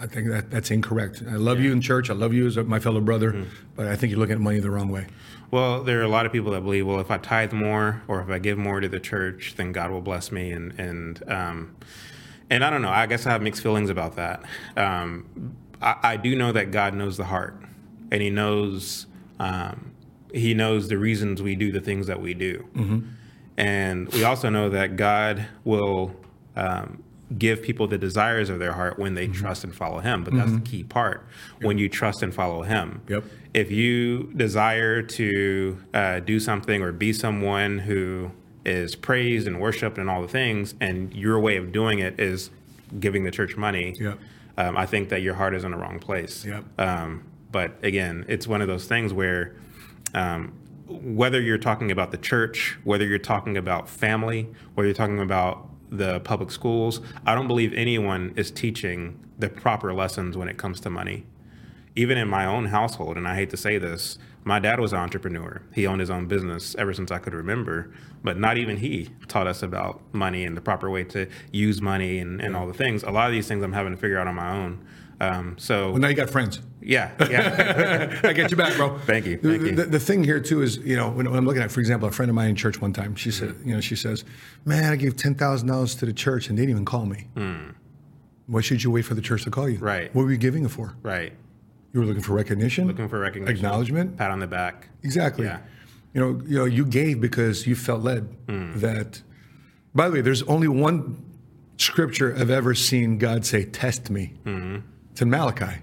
[0.00, 1.22] I think that that's incorrect.
[1.28, 2.10] I love you in church.
[2.10, 3.48] I love you as my fellow brother, Mm-hmm.
[3.76, 5.06] but I think you're looking at money the wrong way.
[5.50, 8.20] Well, there are a lot of people that believe, well, if I tithe more or
[8.20, 10.50] if I give more to the church, then God will bless me.
[10.50, 11.76] And and um,
[12.50, 12.90] and I don't know.
[12.90, 14.42] I guess I have mixed feelings about that.
[14.76, 17.54] Um, I, I do know that God knows the heart,
[18.10, 19.06] and He knows
[19.38, 19.92] um,
[20.34, 22.66] He knows the reasons we do the things that we do.
[23.56, 26.14] And we also know that God will
[26.56, 27.02] um,
[27.38, 30.24] give people the desires of their heart when they trust and follow Him.
[30.24, 31.24] But that's the key part
[31.60, 33.02] when you trust and follow Him.
[33.08, 33.24] Yep.
[33.54, 38.32] If you desire to uh, do something or be someone who
[38.64, 42.50] is praised and worshiped and all the things, and your way of doing it is
[42.98, 44.18] giving the church money, Yep.
[44.58, 46.44] um, I think that your heart is in the wrong place.
[46.44, 46.64] Yep.
[46.80, 49.54] Um, but again, it's one of those things where
[50.14, 50.52] um,
[50.86, 55.68] whether you're talking about the church, whether you're talking about family, whether you're talking about
[55.90, 60.80] the public schools, I don't believe anyone is teaching the proper lessons when it comes
[60.80, 61.24] to money.
[61.96, 64.98] Even in my own household, and I hate to say this, my dad was an
[64.98, 65.62] entrepreneur.
[65.72, 69.46] He owned his own business ever since I could remember, but not even he taught
[69.46, 73.04] us about money and the proper way to use money and, and all the things.
[73.04, 74.84] A lot of these things I'm having to figure out on my own.
[75.20, 76.60] Um, so, Well, now you got friends.
[76.84, 78.20] Yeah, yeah.
[78.24, 78.98] I get you back, bro.
[78.98, 79.74] Thank you, The- you.
[79.74, 82.08] The, the thing here too is, you know, when, when I'm looking at, for example,
[82.08, 83.68] a friend of mine in church one time, she said, Mm-hmm.
[83.68, 84.24] you know, she says,
[84.64, 87.28] "Man, I gave ten thousand dollars to the church and they didn't even call me.
[88.46, 89.78] Why should you wait for the church to call you?
[89.78, 90.14] Right.
[90.14, 90.94] What were you giving it for?
[91.02, 91.32] right.
[91.94, 92.88] You were looking for recognition.
[92.88, 93.56] Looking for recognition.
[93.56, 94.16] Acknowledgement.
[94.16, 94.88] Pat on the back.
[95.04, 95.46] Exactly.
[95.46, 95.60] Yeah.
[96.12, 98.28] You know, you know, you gave because you felt led.
[98.48, 98.80] Mm.
[98.80, 99.22] That.
[99.94, 101.24] By the way, there's only one
[101.78, 104.78] scripture I've ever seen God say, "Test me." Mm-hmm.
[105.14, 105.76] It's in Malachi,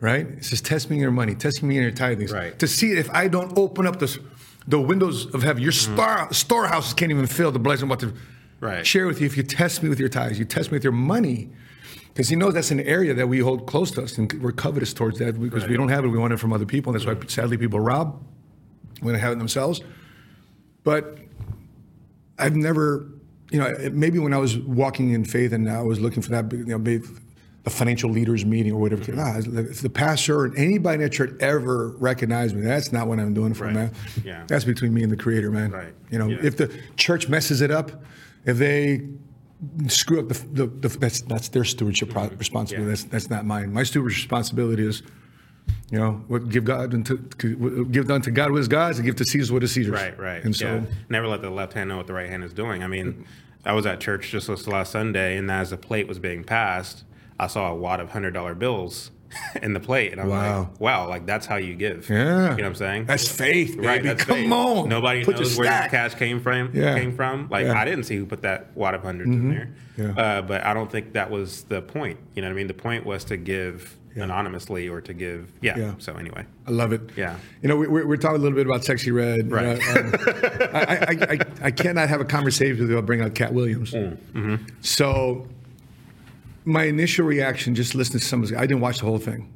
[0.00, 0.26] right?
[0.26, 2.58] It says, "Test me in your money, test me in your tithings, Right.
[2.58, 4.18] to see if I don't open up the
[4.66, 5.62] the windows of heaven.
[5.62, 8.64] Your star, storehouses can't even fill the blessing I'm about to Mm-hmm.
[8.66, 8.84] Right.
[8.84, 9.26] share with you.
[9.26, 11.48] If you test me with your tithes, you test me with your money."
[12.08, 14.92] Because he knows that's an area that we hold close to us, and we're covetous
[14.92, 16.08] towards that because we don't have it.
[16.08, 18.20] We want it from other people, and that's why sadly people rob
[19.00, 19.80] when they have it themselves.
[20.82, 21.18] But
[22.36, 23.06] I've never,
[23.52, 26.50] you know, maybe when I was walking in faith and I was looking for that,
[26.52, 26.78] you know,
[27.66, 29.02] the financial leaders meeting or whatever.
[29.02, 29.56] Mm-hmm.
[29.56, 33.18] Nah, if the pastor or anybody in that church ever recognized me, that's not what
[33.18, 33.74] I'm doing for, Right.
[33.74, 33.92] man.
[34.24, 34.44] Yeah.
[34.46, 35.72] That's between me and the Creator, man.
[35.72, 35.92] Right.
[36.08, 36.38] You know, Yeah.
[36.42, 38.04] if the church messes it up,
[38.44, 39.08] if they
[39.88, 42.36] screw up the, the, the that's that's their stewardship pro- mm-hmm.
[42.36, 42.86] responsibility.
[42.86, 42.90] Yeah.
[42.90, 43.72] That's that's not mine.
[43.72, 45.02] My stewardship responsibility is,
[45.90, 49.24] you know, what give God unto give unto God what is God's, and give to
[49.24, 49.92] Caesar what is Caesar's.
[49.92, 50.44] Right, right.
[50.44, 50.66] And so.
[50.66, 50.82] yeah.
[51.08, 52.84] never let the left hand know what the right hand is doing.
[52.84, 53.26] I mean,
[53.64, 57.02] I was at church just this last Sunday, and as the plate was being passed,
[57.38, 59.10] I saw a wad of hundred dollar bills
[59.62, 60.58] in the plate, and I'm Wow.
[60.70, 62.08] like, wow, like that's how you give.
[62.08, 62.16] Yeah.
[62.16, 63.06] you know what I'm saying?
[63.06, 63.86] That's faith, baby.
[63.86, 64.52] Right, that's Come faith.
[64.52, 64.88] on.
[64.88, 66.70] Nobody Put knows where this cash came from.
[66.72, 66.98] Yeah.
[66.98, 67.48] Came from.
[67.50, 67.70] Like Yeah.
[67.72, 67.78] Mm-hmm.
[67.78, 69.74] I didn't see who put that wad of 100s in there.
[69.98, 70.10] Yeah.
[70.12, 72.18] Uh, but I don't think that was the point.
[72.34, 72.66] You know what I mean?
[72.68, 75.52] The point was to give anonymously or to give.
[75.60, 75.76] Yeah.
[75.76, 75.94] Yeah.
[75.98, 76.46] So anyway.
[76.66, 77.02] I love it.
[77.16, 77.36] Yeah.
[77.62, 79.50] You know, we, we're, we're talking a little bit about Sexyy Red.
[79.50, 79.76] Right.
[79.88, 80.12] Um,
[80.74, 83.92] I, I, I, I cannot have a conversation with you without bringing out Katt Williams.
[83.92, 84.56] Mm-hmm.
[84.80, 85.46] So,
[86.66, 89.50] my initial reaction, just listening to some of this, I didn't watch the whole thing,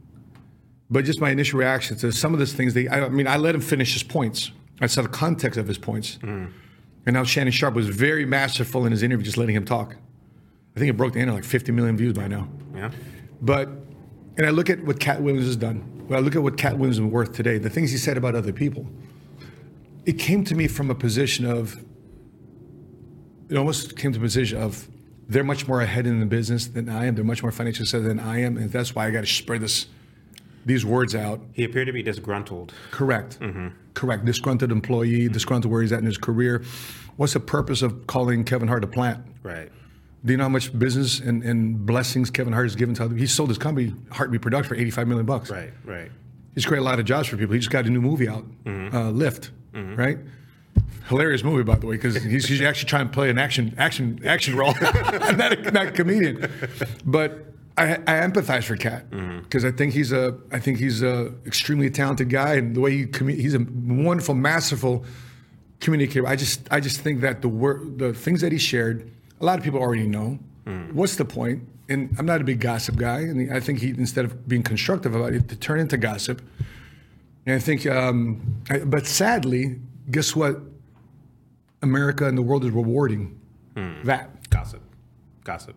[0.89, 2.73] but just my initial reaction to some of those things.
[2.73, 4.53] They, I, I mean, I let him finish his points.
[4.81, 6.51] I saw the context of his points, Mm.
[7.07, 9.97] and now Shannon Sharpe was very masterful in his interview, just letting him talk.
[10.75, 12.49] I think it broke the internet like 50 million views by now.
[12.75, 12.91] Yeah.
[13.43, 13.69] But,
[14.39, 15.79] and I look at what Katt Williams has done.
[16.07, 18.35] When I look at what Katt Williams is worth today, the things he said about
[18.37, 18.87] other people,
[20.07, 21.77] it came to me from a position of,
[23.49, 24.89] it almost came to a position of,
[25.31, 27.15] they're much more ahead in the business than I am.
[27.15, 29.61] They're much more financially set than I am, and that's why I got to spread
[29.61, 29.87] this,
[30.67, 31.41] these words out.
[31.53, 32.75] He appeared to be disgruntled.
[32.91, 33.39] Correct.
[33.39, 33.69] Mm-hmm.
[33.95, 34.25] Correct.
[34.25, 35.33] Disgruntled employee, mm-hmm.
[35.33, 36.65] disgruntled where he's at in his career.
[37.17, 39.25] What's the purpose of calling Kevin Hart a plant?
[39.45, 39.71] Right.
[40.25, 43.15] Do you know how much business and, and blessings Kevin Hart has given to other?
[43.15, 45.49] He sold his company, Hartbeat Production, for 85 million bucks.
[45.49, 45.71] Right.
[45.85, 46.11] Right.
[46.57, 47.53] He's created a lot of jobs for people.
[47.55, 48.95] He just got a new movie out, mm-hmm.
[48.95, 50.19] uh, Lift, right?
[51.11, 54.21] Hilarious movie, by the way, because he's, he's actually trying to play an action action
[54.25, 56.49] action role, not a, not a comedian.
[57.05, 57.47] But
[57.77, 59.11] I, I empathize for Katt
[59.43, 62.93] because I think he's a I think he's a extremely talented guy, and the way
[62.97, 65.05] he commu- he's a wonderful, masterful
[65.81, 66.29] communicator.
[66.29, 69.59] I just I just think that the word the things that he shared, a lot
[69.59, 70.39] of people already know.
[70.93, 71.67] What's the point?
[71.89, 75.17] And I'm not a big gossip guy, and I think he instead of being constructive
[75.17, 76.41] about it, to turn into gossip.
[77.47, 80.61] And I think, um, I, but sadly, guess what?
[81.83, 83.39] America and the world is rewarding
[84.05, 84.49] that.
[84.51, 84.83] Gossip.
[85.45, 85.75] Gossip.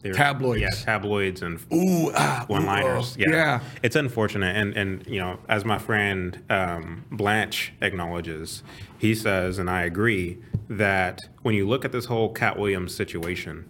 [0.00, 0.60] They're- Tabloids.
[0.60, 0.70] Yeah.
[0.70, 3.16] Tabloids and Ooh, ah, one-liners.
[3.16, 3.30] ooh, yeah.
[3.30, 3.60] yeah.
[3.82, 8.62] it's unfortunate, and and you know, as my friend um, Blanche acknowledges,
[8.98, 13.64] he says, and I agree that when you look at this whole Katt Williams situation,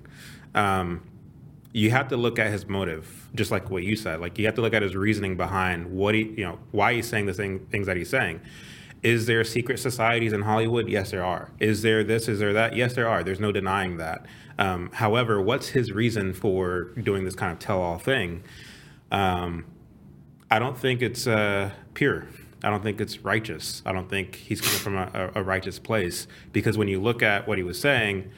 [0.55, 1.03] um,
[1.73, 4.21] you have to look at his motive, just like what you said.
[4.21, 7.07] Like you have to look at his reasoning behind what he, you know, why he's
[7.09, 8.41] saying the thing, things that he's saying.
[9.07, 10.89] Is there secret societies in Hollywood?
[10.89, 11.53] Yes, there are.
[11.61, 12.27] Is there this?
[12.27, 12.75] Is there that?
[12.75, 13.23] Yes, there are.
[13.23, 14.27] There's no denying that.
[14.59, 18.43] Um, however, what's his reason for doing this kind of tell-all thing?
[19.13, 19.65] Um,
[20.51, 22.27] I don't think it's uh, pure.
[22.65, 23.81] I don't think it's righteous.
[23.87, 27.23] I don't think he's coming from a, a, a righteous place because when you look
[27.23, 28.29] at what he was saying,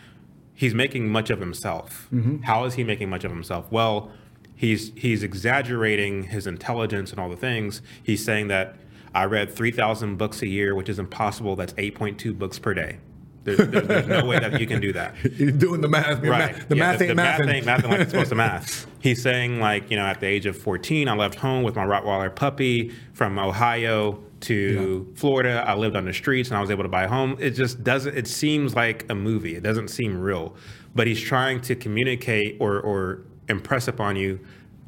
[0.55, 2.11] he's making much of himself.
[2.43, 3.73] How is he making much of himself?
[3.73, 4.11] Well,
[4.55, 7.81] he's he's exaggerating his intelligence and all the things.
[8.03, 8.77] He's saying that
[9.15, 11.57] I read three thousand books a year, which is impossible.
[11.57, 12.99] That's eight point two books per day.
[13.45, 15.15] There, there, there's no way that you can do that.
[15.39, 16.23] You're doing the math.
[16.23, 16.53] Right.
[16.57, 17.53] math- the Yeah, math ain't math mathing.
[17.55, 18.87] ain't mathing like it's supposed to math.
[19.01, 21.87] He's saying like, you know, at the age of 14, I left home with my
[21.87, 25.65] Rottweiler puppy from Ohio to Florida.
[25.67, 27.37] I lived on the streets and I was able to buy a home.
[27.41, 29.57] It just doesn't, it seems like a movie.
[29.57, 30.55] It doesn't seem real.
[30.95, 34.41] But he's trying to communicate or, or impress upon you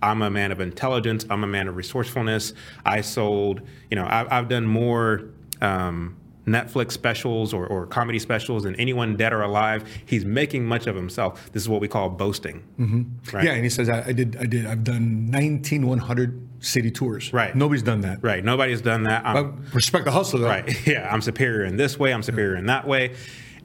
[0.03, 1.27] I'm a man of intelligence.
[1.31, 2.55] I'm a man of resourcefulness.
[2.85, 3.61] I sold,
[3.91, 5.25] you know, I've, I've done more
[5.61, 9.85] um, Netflix specials or, or comedy specials than anyone dead or alive.
[10.07, 11.53] He's making much of himself.
[11.53, 12.63] This is what we call boasting.
[12.79, 13.37] Mm-hmm.
[13.37, 13.45] Right?
[13.45, 17.33] Yeah, and he says, I, I did, I did, I've done 19 100 city tours.
[17.33, 17.55] Right.
[17.55, 18.23] Nobody's done that.
[18.23, 18.45] Right.
[18.45, 19.25] Nobody's done that.
[19.25, 20.49] I'm, respect the hustle, though.
[20.49, 20.69] Right.
[20.87, 22.13] Yeah, I'm superior in this way.
[22.13, 23.15] I'm superior in that way,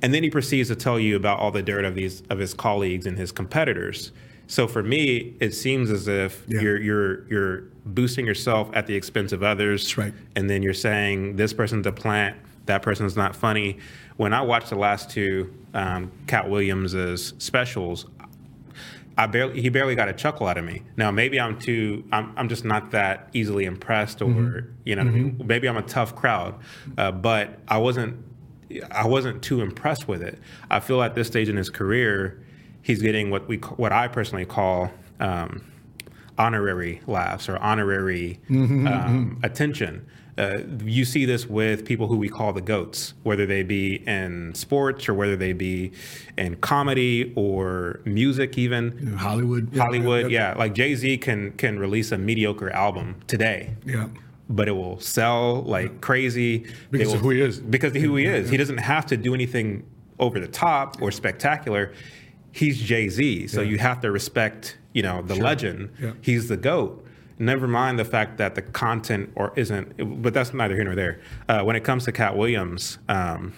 [0.02, 2.54] and then he proceeds to tell you about all the dirt of these of his
[2.54, 4.12] colleagues and his competitors.
[4.48, 6.62] So for me, it seems as if Yeah.
[6.62, 9.98] you're you're you're boosting yourself at the expense of others.
[9.98, 10.14] Right.
[10.36, 13.78] And then you're saying this person's a plant, that person's not funny.
[14.18, 18.06] When I watched the last two um, Katt Williams's specials,
[19.18, 20.84] I barely he barely got a chuckle out of me.
[20.98, 24.68] Now maybe I'm too I'm I'm just not that easily impressed or Mm-hmm.
[24.84, 25.42] you know I mean?
[25.46, 26.56] maybe I'm a tough crowd,
[26.98, 28.18] uh, but I wasn't
[28.92, 30.38] I wasn't too impressed with it.
[30.70, 32.42] I feel at this stage in his career,
[32.86, 35.64] he's getting what we what I personally call um,
[36.38, 40.06] honorary laughs or honorary um, attention.
[40.38, 44.54] Uh, you see this with people who we call the goats, whether they be in
[44.54, 45.94] sports or whether they be
[46.38, 49.74] in comedy or music, even You know, Hollywood.
[49.74, 50.30] Yeah, Hollywood.
[50.30, 54.10] Yeah, like Jay Z can can release a mediocre album today, Yeah.
[54.50, 57.60] but it will sell like crazy Because of who he is.
[57.62, 58.50] Because of who he is.
[58.50, 59.86] He doesn't have to do anything
[60.20, 61.94] over the top or spectacular.
[62.56, 65.92] He's Jay Z, so you have to respect, you know, the legend.
[66.02, 66.14] Yeah.
[66.22, 67.06] He's the goat.
[67.38, 71.20] Never mind the fact that the content or isn't, but that's neither here nor there.
[71.50, 73.52] Uh, when it comes to Katt Williams, um,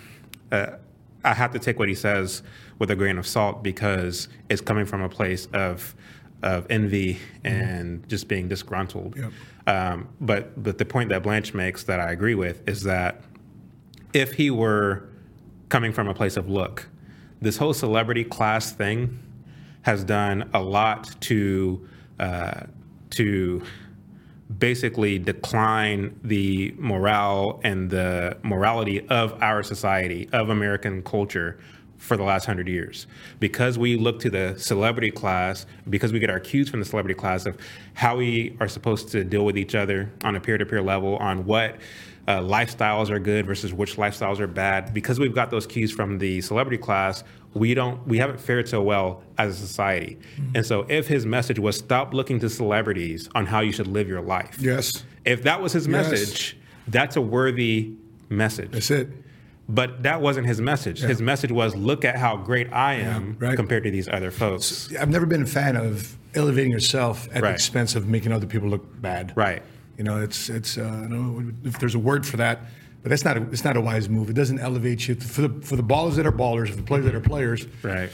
[0.52, 0.78] uh,
[1.24, 2.42] I have to take what he says
[2.80, 5.94] with a grain of salt because it's coming from a place of
[6.42, 9.16] of envy and just being disgruntled.
[9.16, 9.32] Yep.
[9.68, 13.22] Um, but but the point that Blanche makes that I agree with is that
[14.12, 15.08] if he were
[15.70, 16.90] coming from a place of look,
[17.42, 19.20] this whole celebrity class thing
[19.84, 21.88] has done a lot to
[22.20, 22.62] uh,
[23.12, 23.62] to
[24.60, 31.60] basically decline the morale and the morality of our society, of American culture
[31.98, 33.08] for the last hundred years.
[33.40, 37.16] Because we look to the celebrity class, because we get our cues from the celebrity
[37.16, 37.58] class of
[37.94, 41.18] how we are supposed to deal with each other on a peer to peer level,
[41.18, 41.78] on what
[42.28, 44.94] uh, lifestyles are good versus which lifestyles are bad.
[44.94, 48.82] Because we've got those cues from the celebrity class, we don't we haven't fared so
[48.82, 50.18] well as a society.
[50.54, 54.08] And so if his message was stop looking to celebrities on how you should live
[54.08, 54.58] your life.
[54.60, 55.04] Yes.
[55.26, 56.12] If that was his Yes.
[56.12, 57.94] message, that's a worthy
[58.30, 58.72] message.
[58.72, 59.10] That's it.
[59.70, 61.02] But that wasn't his message.
[61.02, 63.56] His message was look at how great I am right.
[63.58, 64.94] compared to these other folks.
[64.96, 68.70] I've never been a fan of elevating yourself at the expense of making other people
[68.70, 69.34] look bad.
[69.36, 69.64] Right.
[69.98, 71.10] You know, it's it's uh, I don't
[71.46, 72.60] know if there's a word for that,
[73.04, 74.30] but that's not a, it's not a wise move.
[74.30, 77.06] It doesn't elevate you for the for the ballers that are ballers, for the players
[77.06, 77.66] that are players.
[77.84, 78.10] Right.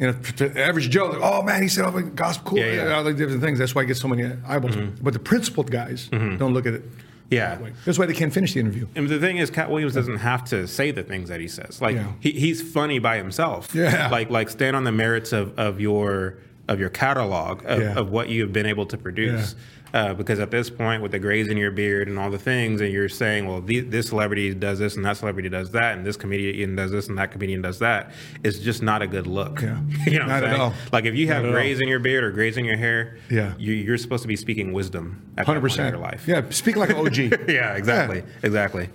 [0.00, 2.72] You know, to average Joe, like, oh man, he said all the gospel, cool, Yeah,
[2.86, 2.94] yeah.
[2.94, 3.58] all the different things.
[3.58, 4.76] That's why I get so many eyeballs.
[5.02, 6.84] But the principled guys don't look at it.
[7.30, 7.50] Yeah.
[7.50, 7.72] that way.
[7.84, 8.86] That's why they can't finish the interview.
[8.96, 11.82] And the thing is, Katt Williams doesn't have to say the things that he says.
[11.82, 12.12] Like Yeah.
[12.20, 13.74] he, he's funny by himself.
[13.74, 14.08] Yeah.
[14.08, 17.98] Like like stand on the merits of, of your of your catalog of, Yeah.
[17.98, 19.56] of what you've been able to produce.
[19.94, 22.80] Uh, because at this point, with the grays in your beard and all the things,
[22.80, 26.06] and you're saying, well, the, this celebrity does this and that celebrity does that, and
[26.06, 28.12] this comedian does this and that comedian does that,
[28.44, 29.62] it's just not a good look.
[29.62, 29.80] Yeah.
[30.06, 30.60] you know what Not I'm at saying?
[30.60, 30.74] all.
[30.92, 31.52] Like if you have all.
[31.52, 33.54] grays in your beard or grays in your hair, Yeah.
[33.58, 36.26] you, you're supposed to be speaking wisdom Hundred point in your life.
[36.28, 37.16] Yeah, speak like an OG.
[37.48, 38.88] yeah, exactly, exactly.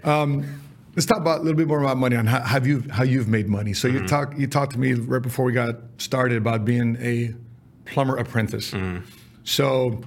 [0.95, 3.27] Let's talk about a little bit more about money on how have you how you've
[3.27, 3.73] made money.
[3.73, 3.97] So Mm-hmm.
[4.03, 7.33] you talk you talked to me right before we got started about being a
[7.85, 8.71] plumber apprentice.
[8.71, 9.03] Mm-hmm.
[9.43, 10.01] So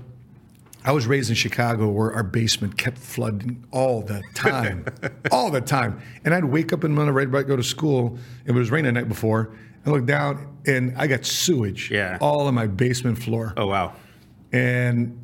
[0.87, 4.87] I was raised in Chicago where our basement kept flooding all the time,
[5.33, 6.01] all the time.
[6.25, 8.19] And I'd wake up in the middle of the night, right, go to school.
[8.45, 9.51] It was raining the night before,
[9.85, 12.19] and look down, and I got sewage Yeah.
[12.21, 13.95] all on my basement floor oh wow.
[14.53, 15.19] and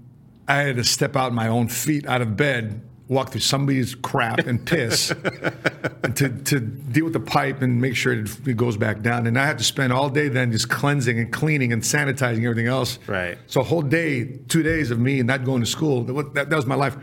[0.48, 4.38] I had to step out my own feet out of bed, walk through somebody's crap
[4.41, 5.09] and piss
[6.15, 9.27] to, to deal with the pipe and make sure it, it goes back down.
[9.27, 12.69] And I had to spend all day then just cleansing and cleaning and sanitizing everything
[12.69, 12.99] else.
[13.07, 13.38] Right.
[13.47, 16.57] So a whole day, two days of me not going to school, that, that, that
[16.57, 16.97] was my life.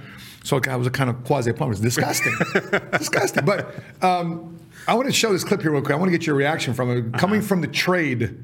[0.44, 1.74] So I was a kind of quasi plumber.
[1.74, 2.34] It's disgusting.
[2.98, 3.46] disgusting.
[3.46, 4.58] But um,
[4.88, 5.94] I want to show this clip here real quick.
[5.94, 7.14] I want to get your reaction from it.
[7.20, 8.44] Coming from the trade,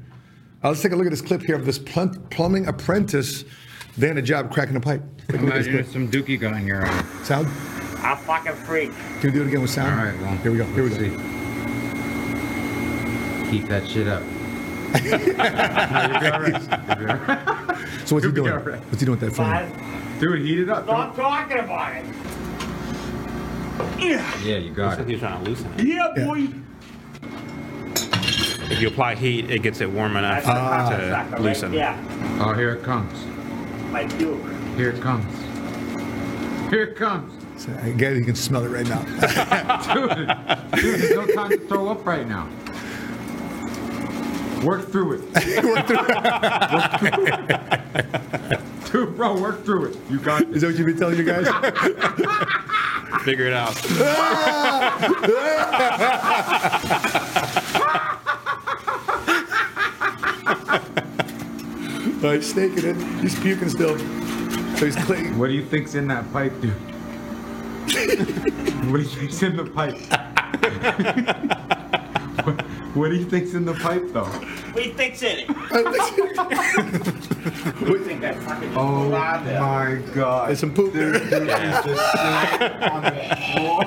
[0.62, 3.44] uh, let's take a look at this clip here of this plumbing apprentice
[3.98, 5.02] doing a job cracking a pipe.
[5.28, 7.02] Take a look at this Imagine if some dookie got in your eye.
[7.24, 7.46] Sound?
[8.04, 8.92] I'm fucking freak.
[9.20, 9.98] Can we do it again with sound?
[9.98, 10.64] All right, well, here we go.
[10.66, 11.08] Here we let's go.
[13.44, 13.50] see.
[13.50, 14.22] Keep that shit up.
[18.06, 18.52] So what's he doing?
[18.52, 18.80] all right.
[18.86, 19.46] What's he doing with that phone?
[19.46, 20.20] Five.
[20.20, 20.84] Dude, heat it up.
[20.84, 22.04] Stop talking about it.
[23.98, 25.10] Yeah, Yeah, you got Looks like it.
[25.10, 25.84] he's trying to loosen it.
[25.86, 26.24] yeah, Yeah.
[26.24, 26.48] boy.
[28.70, 30.88] If you apply heat, it gets it warm enough That's the ah.
[30.90, 30.96] to
[31.36, 31.70] cocksucker loosen.
[31.70, 31.78] Right?
[31.78, 33.12] Yeah, Oh, here it comes.
[33.96, 34.44] My duke.
[34.76, 35.24] Here it comes.
[36.68, 37.32] Here it comes.
[37.56, 39.00] So I guess you can smell it right now.
[39.94, 42.46] Dude, dude, there's no time to throw up right now.
[44.62, 45.22] Work through it.
[45.64, 46.06] work through
[47.30, 48.60] it.
[48.92, 49.96] Dude, bro, work through it.
[50.10, 51.46] You got Is that what you've been telling you guys?
[53.24, 53.74] Figure it out.
[62.32, 62.96] He's snaking it.
[63.20, 63.96] He's puking still.
[64.76, 65.38] So he's clicking.
[65.38, 66.72] What do you think's in that pipe, dude?
[68.90, 69.96] what do you think's in the pipe?
[72.44, 72.60] what,
[72.94, 74.24] what do you think's in the pipe, though?
[74.24, 75.48] What do you think's in it?
[75.48, 75.84] What
[77.86, 80.48] do you think that fucking Oh out my god.
[80.48, 81.12] There's some poop there.
[81.12, 83.84] Dude, he's just sitting on the floor.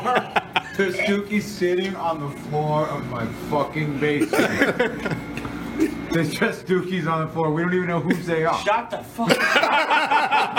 [0.78, 5.14] There's Dookie sitting on the floor of my fucking basement.
[6.12, 7.52] There's just Dookies on the floor.
[7.52, 8.60] We don't even know whose they are.
[8.60, 10.50] Shut the fuck up.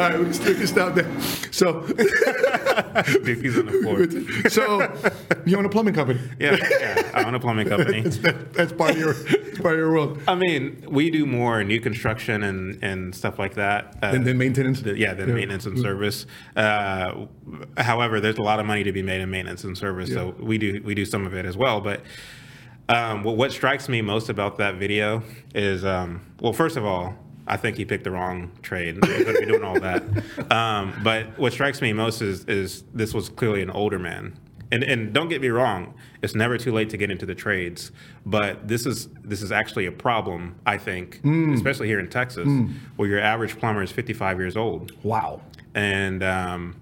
[0.00, 1.10] All right, we can stick this down there.
[1.50, 1.80] So,
[3.30, 4.50] If he's on the floor.
[4.50, 6.20] so you own a plumbing company.
[6.38, 7.10] Yeah, yeah.
[7.14, 8.00] I own a plumbing company.
[8.04, 9.14] That's, that, that's part of your
[9.62, 10.20] part of your world.
[10.26, 13.96] I mean, we do more new construction and, and stuff like that.
[14.02, 14.80] Uh, And then maintenance.
[14.82, 16.26] the- yeah, than maintenance and service.
[16.56, 17.26] Uh,
[17.76, 20.58] however, there's a lot of money to be made in maintenance and service, so we
[20.58, 21.80] do we do some of it as well.
[21.80, 22.02] But
[22.88, 25.22] um, what, what strikes me most about that video
[25.54, 27.14] is, um, well, first of all,
[27.50, 28.94] I think he picked the wrong trade.
[29.04, 30.02] He's going to be doing all that.
[30.50, 34.36] Um, but what strikes me most is is this was clearly an older man
[34.72, 37.90] and and don't get me wrong, it's never too late to get into the trades,
[38.26, 41.20] but this is this is actually a problem, I think,
[41.54, 42.48] especially here in Texas,
[42.96, 45.40] where your average plumber is 55 years old, Wow.
[45.74, 46.76] and um,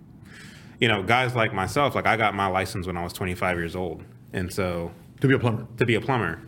[0.80, 3.74] you know, guys like myself, like I got my license when I was 25 years
[3.76, 4.02] old,
[4.34, 5.66] and so To be a plumber.
[5.78, 6.40] to be a plumber.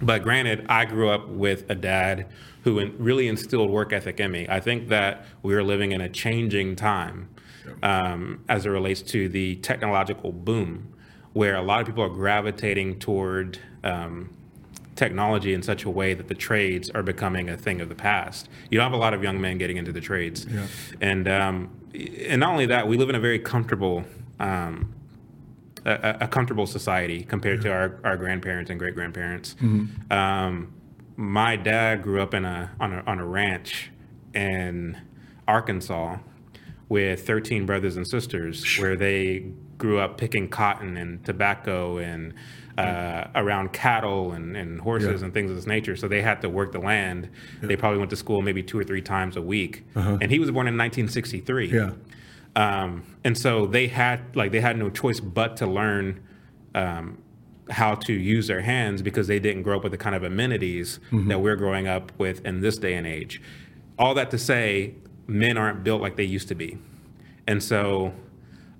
[0.00, 2.26] But granted, I grew up with a dad
[2.64, 4.46] who in- really instilled work ethic in me.
[4.48, 7.28] I think that we are living in a changing time
[7.82, 10.92] um, as it relates to the technological boom,
[11.32, 14.30] where a lot of people are gravitating toward um,
[14.96, 18.48] technology in such a way that the trades are becoming a thing of the past.
[18.70, 20.66] You don't have a lot of young men getting into the trades, Yeah.
[21.00, 24.04] and um, and not only that, we live in a very comfortable.
[24.40, 24.92] Um,
[25.88, 29.56] a, a comfortable society compared to our, our grandparents and great grandparents.
[30.10, 30.72] Um,
[31.16, 33.90] my dad grew up in a on a on a ranch
[34.34, 34.96] in
[35.48, 36.18] Arkansas
[36.88, 42.34] with 13 brothers and sisters, where they grew up picking cotton and tobacco and
[42.78, 45.24] uh, around cattle and, and horses Yeah.
[45.26, 45.96] and things of this nature.
[45.96, 47.28] So they had to work the land.
[47.60, 49.84] They probably went to school maybe two or three times a week.
[49.94, 51.66] And he was born in 1963.
[51.68, 51.90] Yeah.
[52.56, 56.20] Um, and so they had like they had no choice but to learn
[56.74, 57.18] um,
[57.70, 61.00] how to use their hands because they didn't grow up with the kind of amenities
[61.28, 63.40] that we're growing up with in this day and age.
[63.98, 64.94] All that to say,
[65.26, 66.78] men aren't built like they used to be,
[67.46, 68.12] and so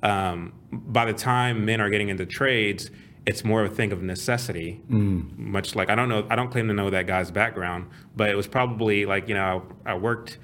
[0.03, 2.91] um, by the time men are getting into trades,
[3.27, 4.81] it's more of a thing of necessity.
[4.91, 5.37] Mm.
[5.37, 8.37] Much like I don't know, I don't claim to know that guy's background, but it
[8.37, 10.39] was probably like you know I worked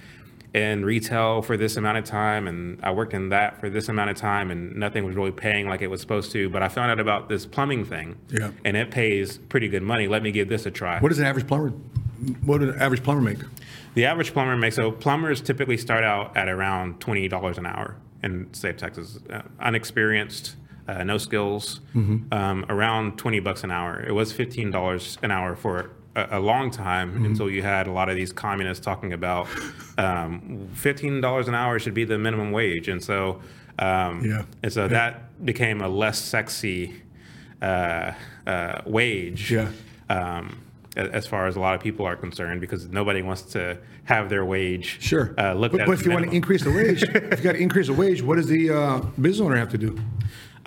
[0.55, 4.11] in retail for this amount of time and I worked in that for this amount
[4.11, 6.49] of time and nothing was really paying like it was supposed to.
[6.49, 8.53] But I found out about this plumbing thing Yeah.
[8.65, 10.07] and it pays pretty good money.
[10.07, 11.01] Let me give this a try.
[11.01, 11.71] What does an average plumber?
[12.45, 13.39] What does an average plumber make?
[13.95, 17.97] The average plumber makes so plumbers typically start out at around twenty dollars an hour
[18.23, 20.57] in state of Texas, uh, unexperienced,
[20.89, 24.01] uh, no skills, um, around twenty bucks an hour.
[24.01, 27.93] It was fifteen dollars an hour for a, a long time until you had a
[27.93, 29.49] lot of these communists talking about
[29.99, 33.41] um, fifteen dollars an hour should be the minimum wage, and so
[33.79, 34.45] um, Yeah.
[34.62, 37.03] and so that became a less sexy
[37.62, 38.12] uh,
[38.47, 39.69] uh, wage Yeah.
[40.09, 40.61] um,
[40.97, 44.45] as far as a lot of people are concerned, because nobody wants to have their
[44.45, 45.35] wage Sure.
[45.39, 45.87] uh, looked but, at.
[45.89, 48.23] but if you want to increase the wage, if you got to increase the wage,
[48.23, 49.99] what does the uh, business owner have to do?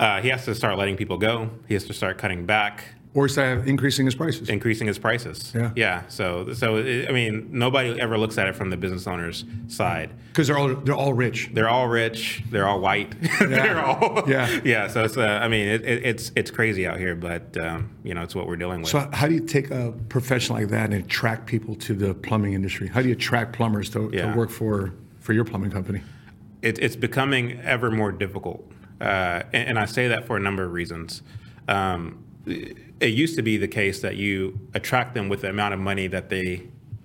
[0.00, 1.50] uh, he has to start letting people go.
[1.66, 2.84] He has to start cutting back,
[3.18, 4.48] Or is that increasing his prices?
[4.48, 5.52] increasing his prices.
[5.52, 5.72] Yeah.
[5.74, 6.02] yeah.
[6.06, 10.10] So, so it, I mean, nobody ever looks at it from the business owner's side.
[10.28, 11.50] Because they're all they're all rich.
[11.52, 12.44] They're all rich.
[12.48, 13.16] They're all white.
[13.40, 14.60] they're all Yeah.
[14.64, 14.86] yeah.
[14.86, 18.14] So it's uh, I mean it, it, it's it's crazy out here, but um, you
[18.14, 18.90] know it's what we're dealing with.
[18.90, 22.52] So how do you take a profession like that and attract people to the plumbing
[22.52, 22.86] industry?
[22.86, 24.30] How do you attract plumbers to, Yeah.
[24.30, 26.02] to work for for your plumbing company?
[26.62, 28.64] it, it's becoming ever more difficult.
[29.00, 31.22] Uh, and, and I say that for a number of reasons.
[31.66, 32.22] Um,
[33.00, 36.06] it used to be the case that you attract them with the amount of money
[36.08, 36.62] that they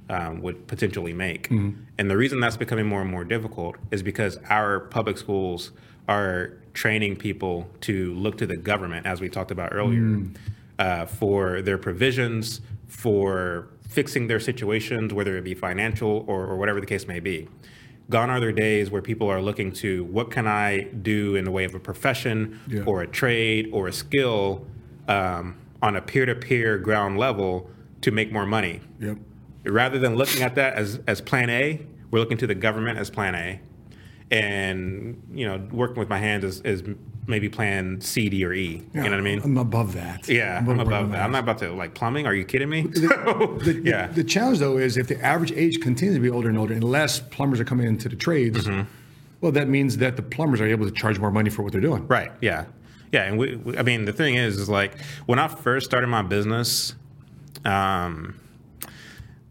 [0.10, 1.50] um, would potentially make.
[1.50, 5.72] And the reason that's becoming more and more difficult is because our public schools
[6.10, 10.22] are training people to look to the government, as we talked about earlier,
[10.80, 16.80] uh, for their provisions, for fixing their situations, whether it be financial or, or whatever
[16.82, 17.48] the case may be
[18.10, 21.52] gone are their days where people are looking to what can I do in the
[21.52, 22.84] way of a profession Yeah.
[22.84, 24.68] or a trade or a skill
[25.08, 27.70] um, on a peer-to-peer ground level
[28.02, 28.80] to make more money.
[29.00, 29.18] Yep.
[29.66, 33.10] Rather than looking at that as, as plan A, we're looking to the government as
[33.10, 33.60] plan A.
[34.32, 36.84] And, you know, working with my hands is, is
[37.28, 38.82] maybe plan C, D, or E.
[38.94, 39.42] You know what I mean?
[39.44, 40.28] I'm above that.
[40.28, 41.22] yeah, I'm working above that.
[41.22, 42.26] I'm not about to like plumbing.
[42.26, 42.88] Are you kidding me?
[42.94, 43.08] So,
[43.64, 44.08] The, yeah.
[44.08, 46.84] the challenge, though, is if the average age continues to be older and older, and
[46.84, 48.90] less plumbers are coming into the trades, Mm-hmm.
[49.42, 51.82] well, that means that the plumbers are able to charge more money for what they're
[51.82, 52.08] doing.
[52.08, 52.32] Right.
[52.42, 52.66] Yeah.
[53.14, 53.24] Yeah.
[53.24, 56.24] And we, we, I mean, the thing is, is like when I first started my
[56.24, 56.95] business,
[57.64, 58.36] um,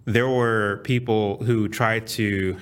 [0.04, 2.56] there were people who tried to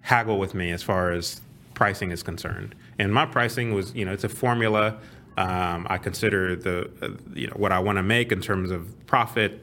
[0.00, 1.40] haggle with me as far as
[1.74, 2.74] pricing is concerned.
[2.98, 4.96] And my pricing was, you know, it's a formula.
[5.36, 8.94] Um, I consider the, uh, you know, what I want to make in terms of
[9.06, 9.60] profit,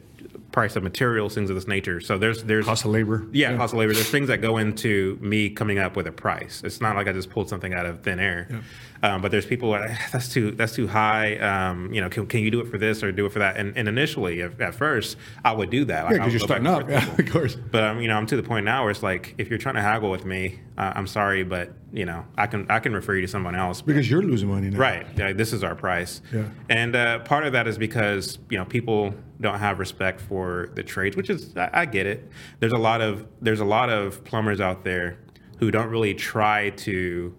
[0.51, 1.99] price of materials, things of this nature.
[1.99, 3.25] So there's, there's Cost of labor.
[3.31, 3.93] yeah, cost of labor.
[3.93, 6.61] There's things that go into me coming up with a price.
[6.63, 8.61] It's not like I just pulled something out of thin air.
[9.03, 11.35] Um, but there's people "Ah, that's too that's too high.
[11.37, 13.57] Um, you know, can, can you do it for this or do it for that?
[13.57, 16.05] And, and initially, at, at first, I would do that.
[16.05, 16.89] Like, Yeah, because you're starting up.
[16.89, 17.55] Yeah, of course.
[17.55, 19.75] But um, you know, I'm to the point now where it's like, if you're trying
[19.75, 23.15] to haggle with me, uh, I'm sorry, but you know, I can I can refer
[23.15, 23.81] you to someone else.
[23.81, 24.79] Because you're losing money now.
[24.79, 25.05] Right.
[25.17, 26.21] Yeah, this is our price.
[26.33, 26.45] Yeah.
[26.69, 30.83] And uh, part of that is because you know people don't have respect for the
[30.83, 32.29] trades, which is I, I get it.
[32.61, 35.17] There's a lot of there's a lot of plumbers out there
[35.57, 37.35] who don't really try to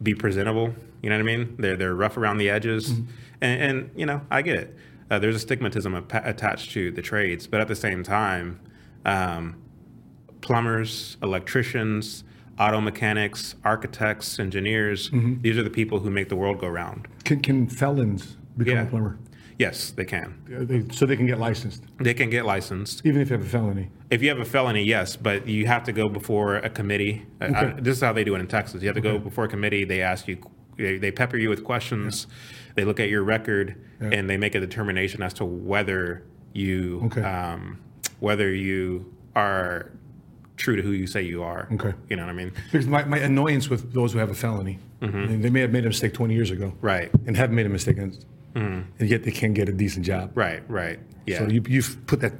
[0.00, 0.72] be presentable
[1.02, 1.56] You know what I mean?
[1.58, 3.04] They're they're rough around the edges, Mm-hmm.
[3.40, 4.76] and, and you know I get it.
[5.10, 8.60] Uh, there's a stigmatism apa- attached to the trades, but at the same time,
[9.04, 9.56] um,
[10.40, 12.24] plumbers, electricians,
[12.58, 15.10] auto mechanics, architects, engineers.
[15.10, 15.42] Mm-hmm.
[15.42, 17.08] These are the people who make the world go round.
[17.24, 18.82] Can, can felons become Yeah.
[18.82, 19.18] a plumber?
[19.58, 20.34] Yes, they can.
[20.48, 23.02] They- so they can get licensed, They can get licensed.
[23.04, 23.90] even if they have a felony.
[24.10, 27.26] If you have a felony, yes, but you have to go before a committee.
[27.40, 28.82] Uh, I- this is how they do it in Texas.
[28.82, 29.84] You have to go before a committee.
[29.84, 30.38] They ask you,
[30.82, 32.26] they, they pepper you with questions.
[32.74, 34.10] They look at your record Yeah.
[34.12, 37.22] and they make a determination as to whether you, Okay.
[37.22, 37.78] um,
[38.20, 39.90] whether you are
[40.56, 41.68] true to who you say you are.
[41.72, 41.92] Okay.
[42.10, 42.52] You know what I mean?
[42.70, 45.84] Because my, my annoyance with those who have a felony, and they may have made
[45.84, 46.86] a mistake 20 years ago, Mm-hmm.
[46.86, 47.10] Right.
[47.26, 48.24] and haven't made a mistake, and,
[48.54, 50.30] and yet they can't get a decent job.
[50.34, 50.62] Right.
[50.68, 51.00] Right.
[51.26, 51.38] Yeah.
[51.38, 52.32] So you, you've put that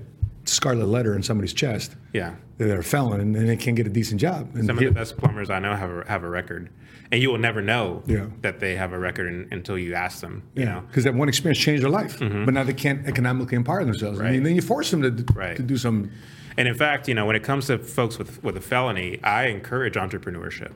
[0.44, 2.34] scarlet letter in somebody's chest yeah.
[2.58, 4.54] they're a felon and, and they can't get a decent job.
[4.54, 6.68] And Some of the best plumbers I know have a, have a record,
[7.12, 8.26] and you will never know Yeah.
[8.40, 10.42] that they have a record un- until you ask them.
[10.54, 13.84] You yeah, because that one experience changed their life, but now they can't economically empower
[13.84, 14.20] themselves.
[14.20, 15.56] I mean, then you force them to, Right.
[15.56, 16.10] to do some.
[16.56, 19.46] And in fact, you know, when it comes to folks with with a felony, I
[19.46, 20.72] encourage entrepreneurship.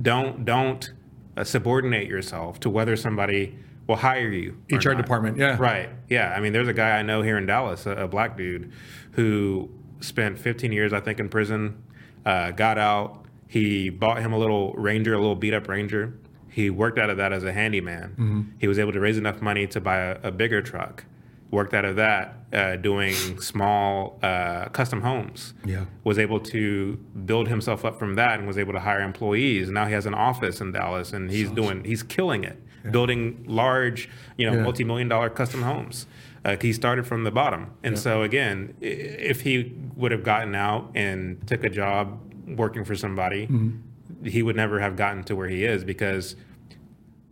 [0.00, 0.92] Don't don't
[1.36, 3.56] uh, subordinate yourself to whether somebody
[3.86, 4.56] will hire you.
[4.70, 4.96] HR not.
[4.98, 5.56] department, yeah.
[5.58, 5.90] Right.
[6.08, 6.32] Yeah.
[6.36, 8.72] I mean, there's a guy I know here in Dallas, a, a black dude,
[9.12, 9.70] who
[10.00, 11.82] spent 15 years, I think, in prison.
[12.24, 13.24] Uh, got out.
[13.48, 16.14] He bought him a little Ranger, a little beat up Ranger.
[16.48, 18.10] He worked out of that as a handyman.
[18.12, 18.42] Mm-hmm.
[18.58, 21.04] He was able to raise enough money to buy a, a bigger truck.
[21.50, 25.84] Worked out of that uh, doing small uh, custom homes Yeah.
[26.02, 29.70] was able to build himself up from that and was able to hire employees.
[29.70, 32.60] Now he has an office in Dallas and he's doing he's killing it,
[32.90, 34.62] building large, you know, Yeah.
[34.62, 36.06] multi-million dollar custom homes.
[36.44, 40.90] Uh, he started from the bottom, and so again, if he would have gotten out
[40.94, 44.26] and took a job working for somebody, Mm-hmm.
[44.26, 46.36] he would never have gotten to where he is because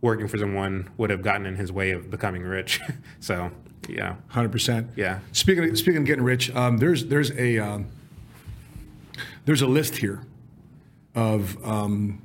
[0.01, 2.81] working for someone would have gotten in his way of becoming rich.
[3.19, 3.51] so,
[3.87, 4.87] yeah, Hundred percent.
[4.95, 5.19] Yeah.
[5.31, 7.87] Speaking of, speaking of getting rich, um, there's there's a um,
[9.45, 10.21] there's a list here
[11.15, 12.19] of um,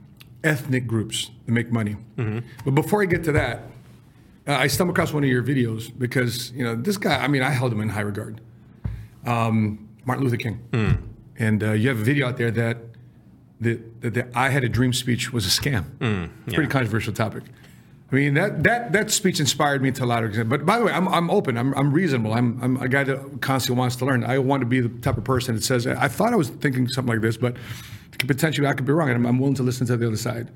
[0.45, 1.97] ethnic groups that make money.
[2.64, 3.62] But before I get to that,
[4.47, 7.16] uh, I stumbled across one of your videos because you know this guy.
[7.22, 8.41] I mean, I held him in high regard.
[9.26, 10.61] Um, Martin Luther King,
[11.39, 12.78] and uh, you have a video out there that
[13.61, 15.84] the, that the "I had a dream" speech was a scam.
[16.47, 17.43] It's a pretty controversial topic.
[18.11, 20.48] I mean that that that speech inspired me to a lot of extent.
[20.48, 21.59] But by the way, I'm I'm open.
[21.59, 22.32] I'm I'm reasonable.
[22.32, 24.24] I'm I'm a guy that constantly wants to learn.
[24.24, 26.88] I want to be the type of person that says, I thought I was thinking
[26.88, 27.56] something like this, but
[28.18, 30.50] potentially I could be wrong, and I'm, I'm willing to listen to the other side.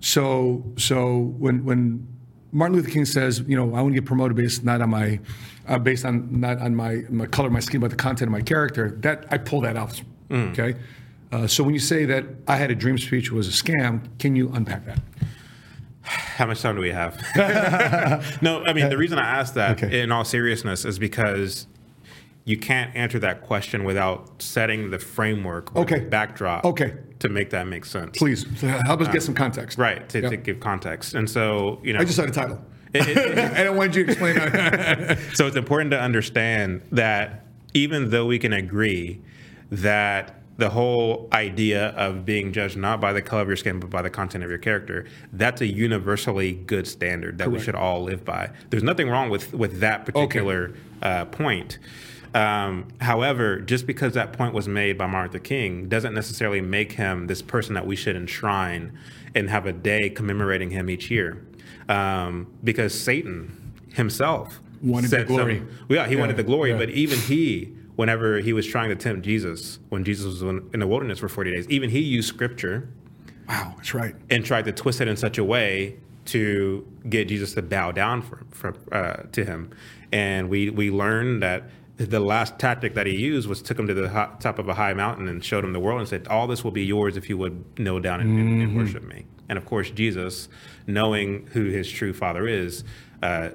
[0.00, 2.06] So so when when
[2.50, 5.20] Martin Luther King says, you know, I want to get promoted based not on my
[5.68, 8.32] uh, based on not on my my color of my skin, but the content of
[8.32, 8.96] my character.
[9.00, 10.02] That I pull that out.
[10.50, 10.74] Okay.
[11.30, 14.34] Uh, so when you say that I had a dream speech was a scam, can
[14.34, 15.00] you unpack that?
[16.08, 17.16] How much time do we have?
[18.42, 20.00] no, I mean the reason I asked that, Okay.
[20.02, 21.66] in all seriousness, is because
[22.44, 25.98] you can't answer that question without setting the framework or Okay.
[26.00, 26.94] the backdrop Okay.
[27.18, 28.16] to make that make sense.
[28.16, 29.76] Please help us get uh, some context.
[29.78, 30.30] Right, to, Yeah.
[30.30, 31.14] to give context.
[31.14, 32.64] And so, you know, I just saw the title.
[32.94, 34.36] it- it- I don't want you to explain.
[34.36, 35.18] that.
[35.34, 37.44] so it's important to understand that
[37.74, 39.20] even though we can agree
[39.70, 43.88] that the whole idea of being judged not by the color of your skin but
[43.88, 48.02] by the content of your character that's a universally good standard that we should all
[48.02, 51.78] live by there's nothing wrong with with that particular uh, point
[52.34, 56.92] um, however, just because that point was made by Martin Luther King doesn't necessarily make
[56.92, 58.92] him this person that we should enshrine
[59.34, 61.42] and have a day commemorating him each year.
[61.88, 65.58] Um, because Satan himself Wanted the glory.
[65.60, 66.76] some- yeah, he Yeah, wanted the glory, yeah.
[66.76, 70.86] but even he, whenever he was trying to tempt Jesus, when Jesus was in the
[70.86, 72.88] wilderness for 40 days, even he used scripture
[73.48, 74.14] wow, that's right.
[74.30, 75.96] and tried to twist it in such a way
[76.26, 79.70] to get Jesus to bow down for, for uh, to him.
[80.12, 81.64] And we we learned that
[81.96, 84.06] the last tactic that he used was took him to the
[84.38, 86.70] top of a high mountain and showed him the world and said, "All this will
[86.70, 88.60] be yours if you would kneel down and, and- Mm-hmm.
[88.62, 90.48] and worship me." And of course, Jesus,
[90.86, 92.84] knowing who his true Father is.
[93.22, 93.48] Uh,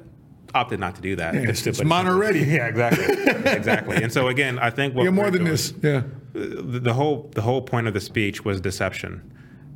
[0.53, 1.35] opted not to do that.
[1.35, 2.39] it's- To it's it already.
[2.43, 3.05] Yeah, exactly,
[3.51, 3.95] exactly.
[4.03, 5.73] And so again, I think what You're more than doing- this.
[5.81, 6.03] Yeah.
[6.33, 9.31] the, the whole the whole point of the speech was deception.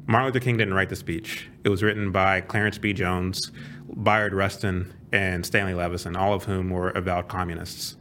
[0.07, 1.49] Martin Luther King didn't write the speech.
[1.65, 2.93] It was written by Clarence B.
[2.93, 3.51] Jones,
[4.03, 7.97] Bayard Rustin, and Stanley Levison, all of whom were avowed communists.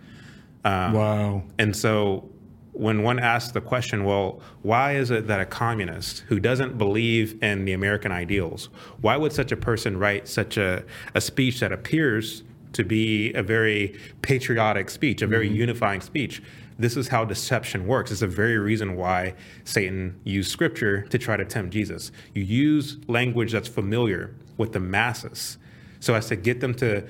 [0.65, 1.43] Um, wow.
[1.59, 2.31] And so
[2.73, 7.43] when one asks the question, well, why is it that a communist who doesn't believe
[7.43, 8.69] in the American ideals,
[9.01, 12.43] why would such a person write such a, a speech that appears
[12.77, 15.57] to be a very patriotic speech, a very mm-hmm.
[15.57, 16.43] unifying speech?
[16.79, 18.11] This is how deception works.
[18.11, 22.13] It's the very reason why Satan used scripture to try to tempt Jesus.
[22.35, 25.59] You use language that's familiar with the masses
[26.01, 27.07] so as to get them to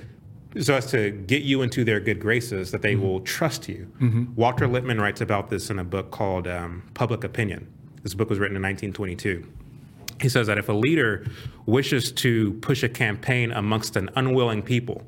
[0.61, 3.03] so as to get you into their good graces that they mm-hmm.
[3.03, 3.91] will trust you.
[3.99, 4.33] Mm-hmm.
[4.35, 7.67] Walter Lippmann writes about this in a book called um, Public Opinion.
[8.01, 9.45] This book was written in 1922.
[10.21, 11.27] He says that if a leader
[11.65, 15.03] wishes to push a campaign amongst an unwilling people,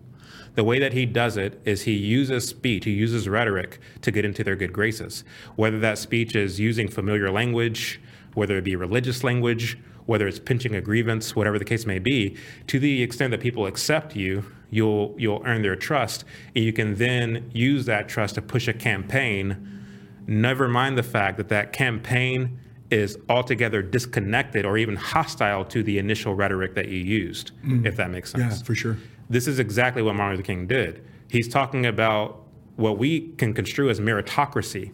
[0.60, 4.26] the way that he does it is he uses speech, he uses rhetoric to get
[4.26, 5.24] into their good graces.
[5.56, 8.02] Whether that speech is using familiar language,
[8.34, 12.36] whether it be religious language, whether it's pinching a grievance, whatever the case may be,
[12.68, 16.96] to the extent that people accept you, you'll you'll earn their trust, and you can
[16.96, 19.82] then use that trust to push a campaign.
[20.28, 22.60] Never mind the fact that that campaign
[22.92, 27.86] is altogether disconnected or even hostile to the initial rhetoric that you used, mm.
[27.86, 28.58] if that makes sense.
[28.58, 28.98] Yeah, for sure.
[29.30, 31.06] This is exactly what Martin Luther King did.
[31.30, 32.44] He's talking about
[32.76, 34.92] what we can construe as meritocracy.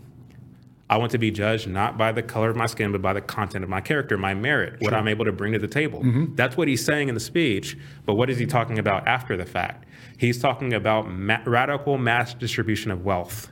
[0.89, 3.21] I want to be judged not by the color of my skin, but by the
[3.21, 6.03] content of my character, my merit, what I'm able to bring to the table.
[6.35, 7.75] That's what he's saying in the speech.
[8.05, 9.85] But what is he talking about after the fact?
[10.17, 13.51] He's talking about ma- radical mass distribution of wealth.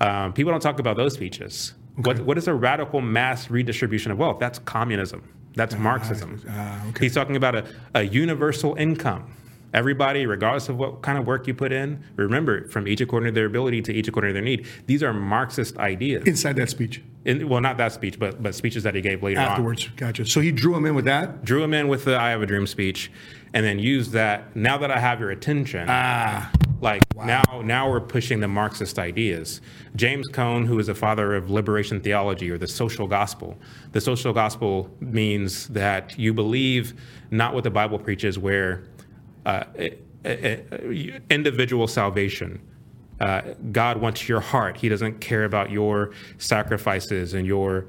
[0.00, 1.74] Um, people don't talk about those speeches.
[1.96, 4.38] What, what is a radical mass redistribution of wealth?
[4.40, 5.22] That's communism.
[5.54, 6.40] That's Marxism.
[6.48, 7.06] ah, okay.
[7.06, 7.64] He's talking about a,
[7.94, 9.32] a universal income.
[9.72, 13.32] Everybody, regardless of what kind of work you put in, remember, from each according to
[13.32, 14.66] their ability to each according to their need.
[14.86, 16.26] These are Marxist ideas.
[16.26, 19.40] Inside that speech In, well, not that speech, but but speeches that he gave later
[19.40, 19.88] on afterwards.
[19.96, 20.24] Gotcha.
[20.26, 21.44] So he drew him in with that.
[21.44, 23.12] drew him in with the I Have a Dream speech,
[23.54, 24.56] and then used that.
[24.56, 26.50] Now that I have your attention, Ah,
[26.80, 29.60] like now, now we're pushing the Marxist ideas.
[29.94, 33.58] James Cone, who is the father of liberation theology or the social gospel,
[33.92, 36.94] the social gospel means that you believe
[37.30, 38.82] not what the Bible preaches, where
[39.46, 39.64] uh,
[41.30, 42.60] individual salvation.
[43.20, 44.78] Uh, God wants your heart.
[44.78, 47.86] He doesn't care about your sacrifices and your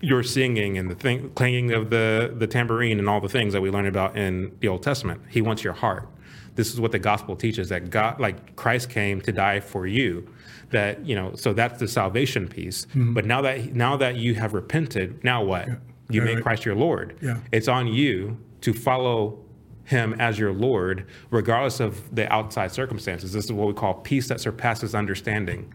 [0.00, 3.62] your singing and the thing, clanging of the, the tambourine and all the things that
[3.62, 5.20] we learn about in the Old Testament.
[5.30, 6.06] He wants your heart.
[6.56, 10.28] This is what the gospel teaches that God, like Christ came to die for you.
[10.70, 12.86] That, you know, so that's the salvation piece.
[12.94, 15.68] But now that, now that you have repented, now what?
[16.10, 16.42] You Yeah, make right.
[16.42, 17.16] Christ your Lord.
[17.22, 17.38] Yeah.
[17.50, 19.38] It's on you to follow
[19.84, 23.32] him as your Lord, regardless of the outside circumstances.
[23.32, 25.72] This is what we call peace that surpasses understanding.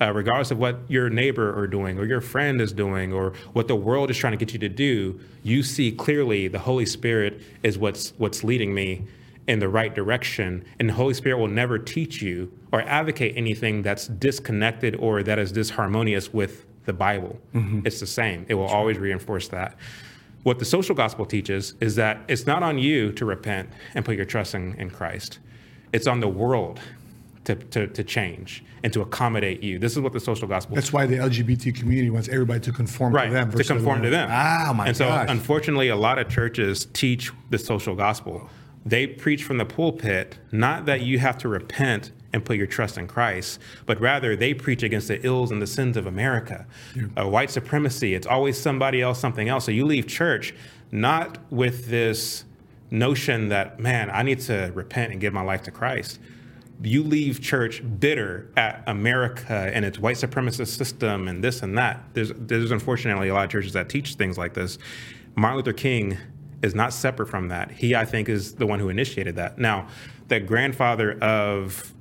[0.00, 3.68] Uh, regardless of what your neighbor are doing or your friend is doing or what
[3.68, 7.40] the world is trying to get you to do, you see clearly the Holy Spirit
[7.62, 9.04] is what's what's leading me
[9.46, 10.64] in the right direction.
[10.80, 15.38] And the Holy Spirit will never teach you or advocate anything that's disconnected or that
[15.38, 17.38] is disharmonious with the Bible.
[17.86, 18.44] It's the same.
[18.48, 19.76] It will always reinforce that.
[20.42, 24.16] What the social gospel teaches is that it's not on you to repent and put
[24.16, 25.38] your trust in, in Christ.
[25.92, 26.80] It's on the world
[27.44, 29.78] to, to, to change and to accommodate you.
[29.78, 33.12] This is what the social gospel that's why the LGBT community wants everybody to conform
[33.12, 33.50] right to them.
[33.52, 34.28] to conform to them.
[34.30, 35.26] Ah, my and so, gosh.
[35.28, 38.48] unfortunately, a lot of churches teach the social gospel.
[38.84, 42.98] They preach from the pulpit not that you have to repent and put your trust
[42.98, 46.66] in Christ, but rather they preach against the ills and the sins of America,
[47.16, 48.14] uh, white supremacy.
[48.14, 49.64] It's always somebody else, something else.
[49.66, 50.54] So you leave church
[50.90, 52.44] not with this
[52.90, 56.18] notion that man, I need to repent and give my life to Christ
[56.84, 62.02] you leave church bitter at America and its white supremacist system and this and that.
[62.12, 64.78] There's, there's unfortunately a lot of churches that teach things like this.
[65.34, 66.18] Martin Luther King
[66.62, 67.70] is not separate from that.
[67.70, 69.58] He, I think, is the one who initiated that.
[69.58, 69.88] Now,
[70.28, 71.91] the grandfather of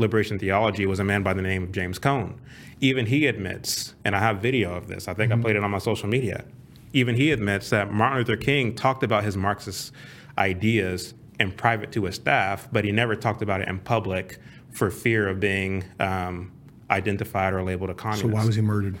[0.00, 2.40] liberation theology was a man by the name of James Cone.
[2.80, 5.70] Even he admits, and I have video of this, I think I played it on
[5.70, 6.44] my social media.
[6.92, 9.92] Even he admits that Martin Luther King talked about his Marxist
[10.38, 14.38] ideas in private to his staff, but he never talked about it in public
[14.70, 16.50] for fear of being um,
[16.90, 18.22] identified or labeled a communist.
[18.22, 18.98] so why was he murdered?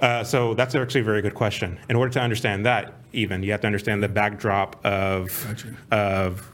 [0.00, 1.78] Uh, so that's actually a very good question.
[1.88, 5.74] In order to understand that, even you have to understand the backdrop of Gotcha.
[5.90, 6.52] of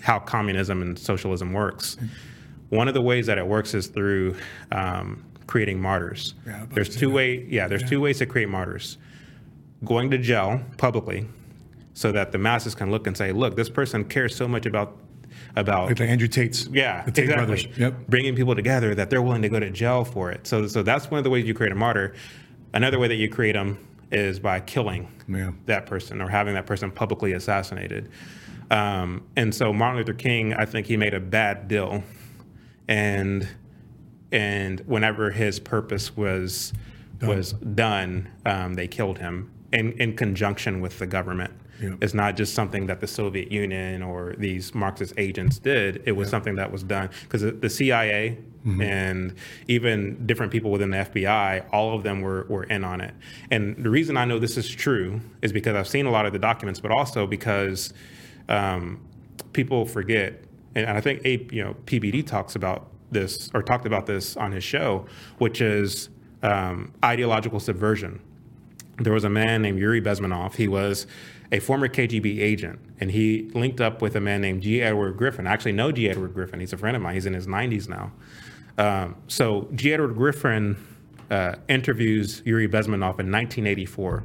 [0.00, 1.96] how communism and socialism works.
[2.70, 4.36] One of the ways that it works is through
[4.72, 6.34] um, creating martyrs.
[6.46, 7.14] Yeah, I was about there's two that.
[7.14, 8.98] way yeah there's two ways to create martyrs.
[9.84, 11.26] Going to jail publicly,
[11.92, 14.96] so that the masses can look and say, look, this person cares so much about
[15.56, 16.66] about Like the Andrew Tate's.
[16.72, 17.46] yeah, the Tate exactly.
[17.46, 17.78] brothers.
[17.78, 17.94] Yep.
[18.08, 20.46] Bringing people together that they're willing to go to jail for it.
[20.46, 22.14] So, so that's one of the ways you create a martyr.
[22.72, 23.78] Another way that you create them
[24.10, 25.52] is by killing Yeah.
[25.66, 28.10] that person or having that person publicly assassinated.
[28.70, 32.02] Um, and so Martin Luther King, I think he made a bad deal,
[32.88, 33.48] and
[34.32, 36.72] and whenever his purpose was
[37.22, 41.52] was done, um, they killed him in in conjunction with the government.
[42.00, 46.02] It's not just something that the Soviet Union or these Marxist agents did.
[46.06, 48.80] It was something that was done because the, the CIA Mm-hmm.
[48.80, 49.34] and
[49.68, 53.12] even different people within the FBI, all of them were, were in on it.
[53.50, 56.32] And the reason I know this is true is because I've seen a lot of
[56.32, 57.92] the documents, but also because
[58.48, 59.06] um,
[59.52, 60.44] people forget,
[60.74, 64.52] and I think Ape, you know, PBD talks about this or talked about this on
[64.52, 65.06] his show,
[65.38, 66.08] which is
[66.42, 68.20] um, ideological subversion.
[68.98, 70.54] There was a man named Yuri Bezmenov.
[70.54, 71.06] He was
[71.50, 74.82] a former KGB agent, and he linked up with a man named G.
[74.82, 75.46] Edward Griffin.
[75.46, 76.08] I actually know G.
[76.08, 76.60] Edward Griffin.
[76.60, 77.14] He's a friend of mine.
[77.14, 78.12] He's in his 90s now.
[78.76, 79.92] Um, so G.
[79.92, 80.76] Edward Griffin
[81.30, 84.24] uh, interviews Yuri Bezmenov in 1984,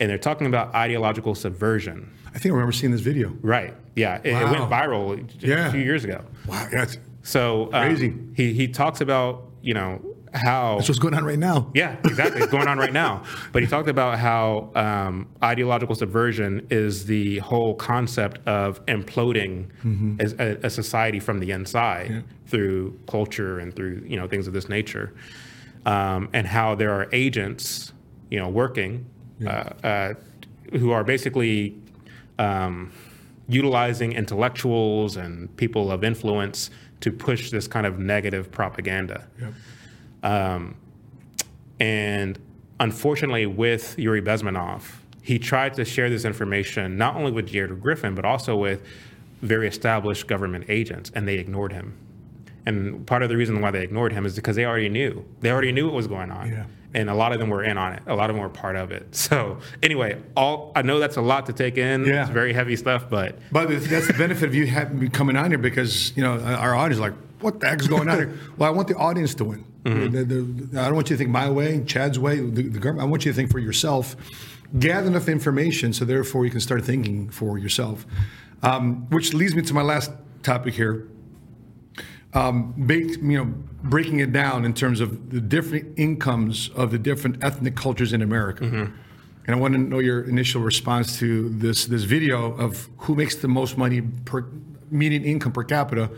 [0.00, 2.12] and they're talking about ideological subversion.
[2.34, 3.36] I think I remember seeing this video.
[3.42, 3.74] Right.
[3.94, 4.20] Yeah.
[4.24, 6.24] It, it went viral a few years ago.
[6.46, 8.14] Wow, that's, So um, Crazy.
[8.34, 10.00] He he talks about you know
[10.34, 11.70] how that's what's going on right now.
[11.74, 12.40] yeah, exactly.
[12.40, 13.22] It's going on right now.
[13.52, 19.68] But he talked about how um, ideological subversion is the whole concept of imploding
[20.20, 24.54] as a, a society from the inside through culture and through you know things of
[24.54, 25.12] this nature,
[25.84, 27.92] um, and how there are agents,
[28.30, 29.04] you know, working
[29.46, 29.50] uh,
[29.84, 30.14] uh,
[30.72, 31.76] who are basically
[32.42, 32.92] um,
[33.48, 36.70] utilizing intellectuals and people of influence
[37.00, 39.26] to push this kind of negative propaganda.
[40.22, 40.76] Um,
[41.80, 42.38] and
[42.80, 44.82] unfortunately, with Yuri Bezmenov,
[45.22, 48.82] he tried to share this information not only with Jared Griffin, but also with
[49.40, 51.94] very established government agents, and they ignored him.
[52.64, 55.24] And part of the reason why they ignored him is because they already knew.
[55.40, 56.48] They already knew what was going on.
[56.48, 56.64] Yeah.
[56.94, 58.02] And a lot of them were in on it.
[58.06, 59.06] A lot of them were part of it.
[59.14, 62.04] So anyway, all I know that's a lot to take in.
[62.04, 62.22] Yeah.
[62.22, 65.50] It's very heavy stuff, but But that's the benefit of you having me coming on
[65.50, 68.38] here because you know our audience is like, what the heck's going on here?
[68.58, 69.64] Well, I want the audience to win.
[69.84, 70.12] Mm-hmm.
[70.14, 73.00] The- the- I don't want you to think my way, Chad's way, the, the government.
[73.06, 74.14] I want you to think for yourself.
[74.78, 78.06] Gather enough information so therefore you can start thinking for yourself.
[78.62, 80.10] Um, which leads me to my last
[80.42, 81.08] topic here.
[82.34, 83.44] Um, bake, you know,
[83.82, 88.22] breaking it down in terms of the different incomes of the different ethnic cultures in
[88.22, 88.64] America.
[88.64, 88.94] Mm-hmm.
[89.46, 93.34] And I want to know your initial response to this this video of who makes
[93.36, 94.46] the most money per
[94.90, 96.10] median income per capita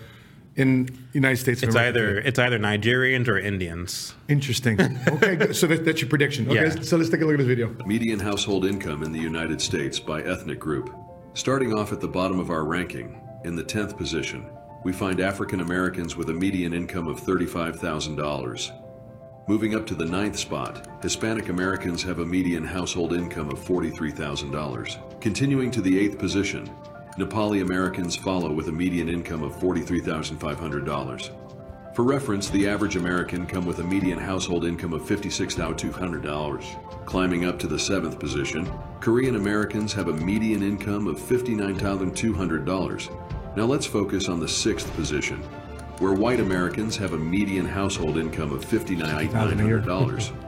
[0.57, 1.63] in the United States.
[1.63, 4.15] Of it's America either it's either Nigerians or Indians.
[4.29, 4.79] interesting.
[5.09, 6.49] Okay, so that, that's your prediction.
[6.49, 6.81] Okay, Yeah.
[6.83, 7.75] so let's take a look at this video.
[7.87, 10.95] Median household income in the United States by ethnic group.
[11.35, 14.47] Starting off at the bottom of our ranking, in the 10th position,
[14.85, 18.71] we find African Americans with a median income of $35,000.
[19.49, 25.21] Moving up to the ninth spot, Hispanic Americans have a median household income of $43,000.
[25.21, 26.71] Continuing to the eighth position,
[27.19, 31.31] Nepali Americans follow with a median income of $43,500.
[31.95, 37.07] For reference, the average American come with a median household income of $56,200.
[37.07, 38.71] Climbing up to the seventh position,
[39.01, 43.44] Korean Americans have a median income of $59,200.
[43.57, 45.41] Now let's focus on the sixth position,
[45.99, 50.33] where white Americans have a median household income of $59,900.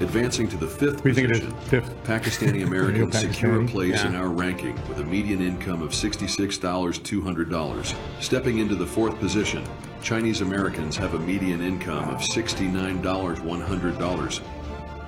[0.00, 1.92] Advancing to the fifth think position, Fifth.
[2.04, 7.94] Pakistani Americans secure a place in our ranking with a median income of $66,200.
[8.20, 9.64] Stepping into the fourth position,
[10.02, 14.42] Chinese Americans have a median income of $69,100.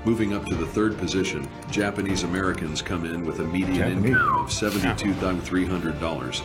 [0.04, 4.10] Moving up to the third position, Japanese Americans come in with a median Japanese.
[4.10, 6.42] income of $72,300.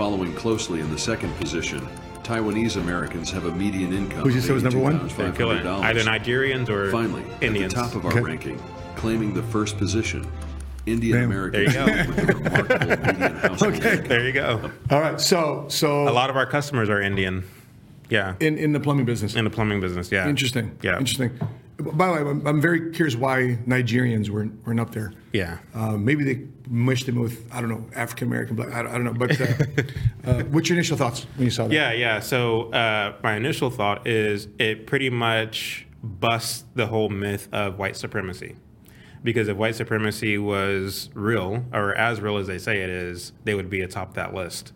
[0.00, 1.86] Following closely in the second position,
[2.22, 5.06] Taiwanese Americans have a median income Who'd you of say was number one?
[5.08, 5.64] They're killing it.
[5.66, 5.82] $82,500.
[5.82, 7.74] Either Nigerians or Finally, Indians.
[7.74, 8.20] at the top of our Okay.
[8.22, 8.62] ranking,
[8.96, 10.26] claiming the first position,
[10.86, 11.30] Indian Damn.
[11.32, 12.08] Americans There you go.
[12.08, 13.92] with a remarkable median household Okay.
[13.92, 14.08] income.
[14.08, 14.70] There you go.
[14.90, 17.44] All right, so so A lot of our customers are Indian.
[18.08, 18.36] Yeah.
[18.40, 19.34] in in the plumbing business.
[19.36, 20.10] In the plumbing business.
[20.10, 20.26] Yeah.
[20.30, 20.78] Interesting.
[20.80, 20.96] Yeah.
[20.96, 21.38] Interesting.
[21.76, 25.12] By the way, I'm, I'm very curious why Nigerians weren't, weren't up there.
[25.34, 25.58] Yeah.
[25.74, 28.72] Uh, maybe they mushed them with I don't know African American black.
[28.72, 29.12] I don't, I don't know.
[29.12, 29.44] But uh,
[30.30, 31.74] uh, what's your initial thoughts when you saw that?
[31.74, 32.20] Yeah, yeah.
[32.20, 37.96] So uh, my initial thought is it pretty much busts the whole myth of white
[37.96, 38.56] supremacy.
[39.22, 43.54] Because if white supremacy was real, or as real as they say it is, they
[43.54, 44.72] would be atop that list.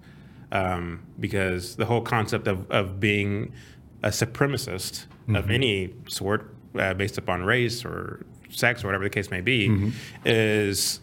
[0.52, 3.54] Um, because the whole concept of, of being
[4.02, 9.30] a supremacist of any sort, uh, based upon race or sex or whatever the case
[9.30, 9.92] may be,
[10.26, 11.00] is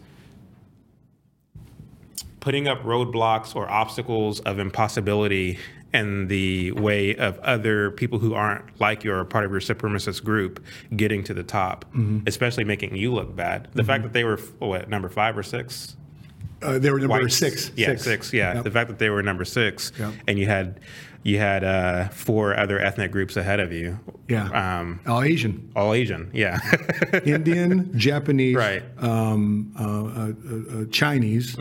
[2.42, 5.58] putting up roadblocks or obstacles of impossibility
[5.94, 10.24] in the way of other people who aren't like you or part of your supremacist
[10.24, 10.62] group
[10.96, 11.84] getting to the top,
[12.26, 13.68] especially making you look bad.
[13.74, 15.96] The fact that they were what number five or six
[16.62, 17.36] Uh, they were number whites.
[17.36, 17.70] six.
[17.76, 18.32] Yeah, six.
[18.32, 18.64] yeah, Yep.
[18.64, 20.12] the fact that they were number six, Yep.
[20.28, 20.80] and you had
[21.24, 23.96] you had uh, four other ethnic groups ahead of you.
[24.28, 24.48] Yeah.
[24.80, 26.28] Um, All Asian, all Asian.
[26.32, 26.58] Yeah.
[27.24, 28.82] Indian, Japanese, Right.
[28.98, 30.32] um, uh, uh,
[30.78, 31.56] uh, uh, Chinese,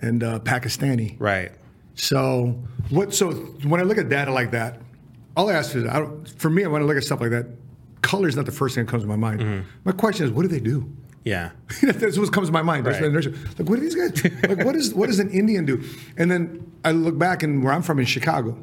[0.00, 1.16] and uh, Pakistani.
[1.18, 1.52] right.
[1.94, 3.14] So what?
[3.14, 4.80] So when I look at data like that,
[5.36, 7.30] all I ask is, I don't, for me, I when I look at stuff like
[7.30, 7.46] that,
[8.02, 9.40] color is not the first thing that comes to my mind.
[9.40, 9.68] Mm-hmm.
[9.84, 10.90] My question is, what do they do?
[11.24, 11.50] Yeah.
[11.82, 12.86] That's what comes to my mind.
[12.86, 13.02] Right.
[13.02, 14.24] Like, what do these guys?
[14.48, 15.82] Like, what is what does an Indian do?
[16.16, 18.56] And then I look back and where I'm from in Chicago,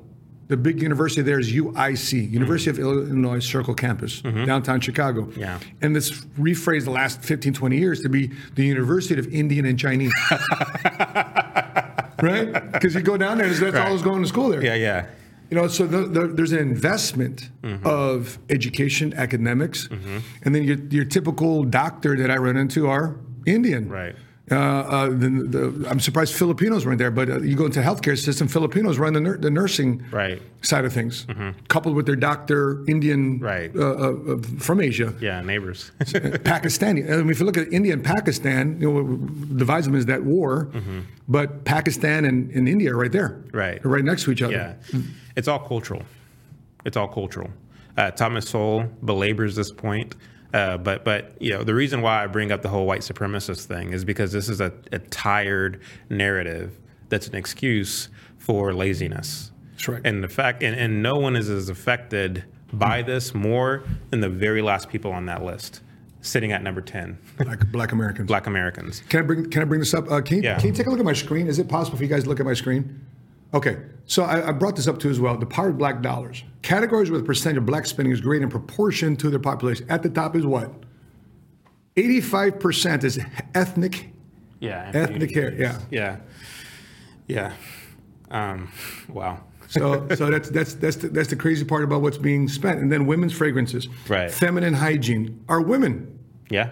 [0.48, 2.88] the big university there is UIC, University mm-hmm.
[2.88, 4.46] of Illinois Circle Campus, mm-hmm.
[4.46, 5.30] downtown Chicago.
[5.36, 5.60] Yeah.
[5.82, 9.80] And it's rephrased the last 15, 20 years to be the University of Indian and
[9.80, 10.14] Chinese.
[12.24, 12.72] right?
[12.72, 14.64] Because you go down there, that's all who's going to school there.
[14.64, 14.76] Yeah.
[14.76, 15.06] Yeah.
[15.50, 17.86] You know, so the, the, there's an investment Mm-hmm.
[17.88, 19.88] of education, academics,
[20.44, 23.16] and then your, your typical doctor that I run into are
[23.46, 23.88] Indian.
[23.88, 24.16] Right.
[24.52, 28.18] Uh, uh, the, the, I'm surprised Filipinos weren't there, but uh, you go into healthcare
[28.22, 30.42] system, Filipinos run the, nur- the nursing Right.
[30.62, 31.26] side of things,
[31.70, 33.72] coupled with their doctor, Indian Right.
[33.74, 35.40] uh, uh, from Asia, Yeah.
[35.42, 35.92] Neighbors.
[36.00, 37.10] Pakistani.
[37.10, 40.08] I mean, if you look at India and Pakistan, you know, what divides them is
[40.08, 40.68] that war,
[41.30, 43.58] but Pakistan and, and India are right there, Mm-hmm.
[43.58, 43.82] Right.
[43.82, 44.54] They're right next to each other.
[44.92, 45.00] Yeah,
[45.38, 46.02] it's all cultural.
[46.86, 47.50] It's all cultural.
[47.98, 50.16] Uh, Thomas Sowell belabors this point,
[50.54, 53.66] uh, but but you know the reason why I bring up the whole white supremacist
[53.66, 56.80] thing is because this is a, a tired narrative
[57.10, 59.52] that's an excuse for laziness.
[59.72, 60.02] That's right.
[60.06, 64.30] And the fact, and, and no one is as affected by this more than the
[64.30, 65.82] very last people on that list,
[66.22, 68.28] sitting at number ten, Like black Americans.
[68.28, 69.02] Black Americans.
[69.10, 70.10] Can I bring Can I bring this up?
[70.12, 70.58] Uh, can, you, Yeah.
[70.58, 71.48] can you take a look at my screen?
[71.48, 73.06] Is it possible for you guys to look at my screen?
[73.54, 75.38] Okay, so I, I brought this up too as well.
[75.38, 76.44] The power of black dollars.
[76.64, 79.86] Categories where the percentage of black spending is great in proportion to their population.
[79.90, 80.72] At the top is what?
[81.98, 83.20] Eighty-five percent is
[83.54, 84.10] ethnic.
[84.60, 84.90] Yeah.
[84.94, 85.86] Ethnic hair, communities.
[85.92, 86.18] Yeah.
[87.28, 87.54] Yeah.
[88.32, 88.72] Um,
[89.10, 89.44] wow.
[89.68, 92.80] So, so that's that's that's the, that's the crazy part about what's being spent.
[92.80, 94.32] And then women's fragrances, Right.
[94.32, 95.44] Feminine hygiene.
[95.50, 96.18] Our women,
[96.50, 96.72] Yeah.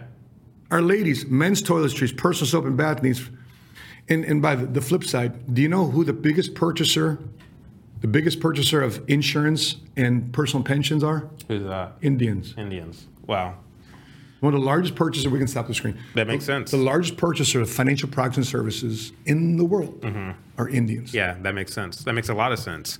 [0.71, 3.29] our ladies, men's toiletries, personal soap and bath needs.
[4.11, 7.17] And, and by the, the flip side, do you know who the biggest purchaser,
[8.01, 11.29] the biggest purchaser of insurance and personal pensions are?
[11.47, 11.93] Who's that?
[12.01, 12.53] Indians.
[12.57, 13.07] Indians.
[13.25, 13.55] Wow.
[14.41, 15.99] One of the largest purchasers, we can stop the screen.
[16.15, 16.71] That makes sense.
[16.71, 20.03] The largest purchaser of financial products and services in the world
[20.57, 21.09] are Indians.
[21.09, 21.17] Mm-hmm.
[21.17, 22.03] Yeah, that makes sense.
[22.03, 22.97] That makes a lot of sense.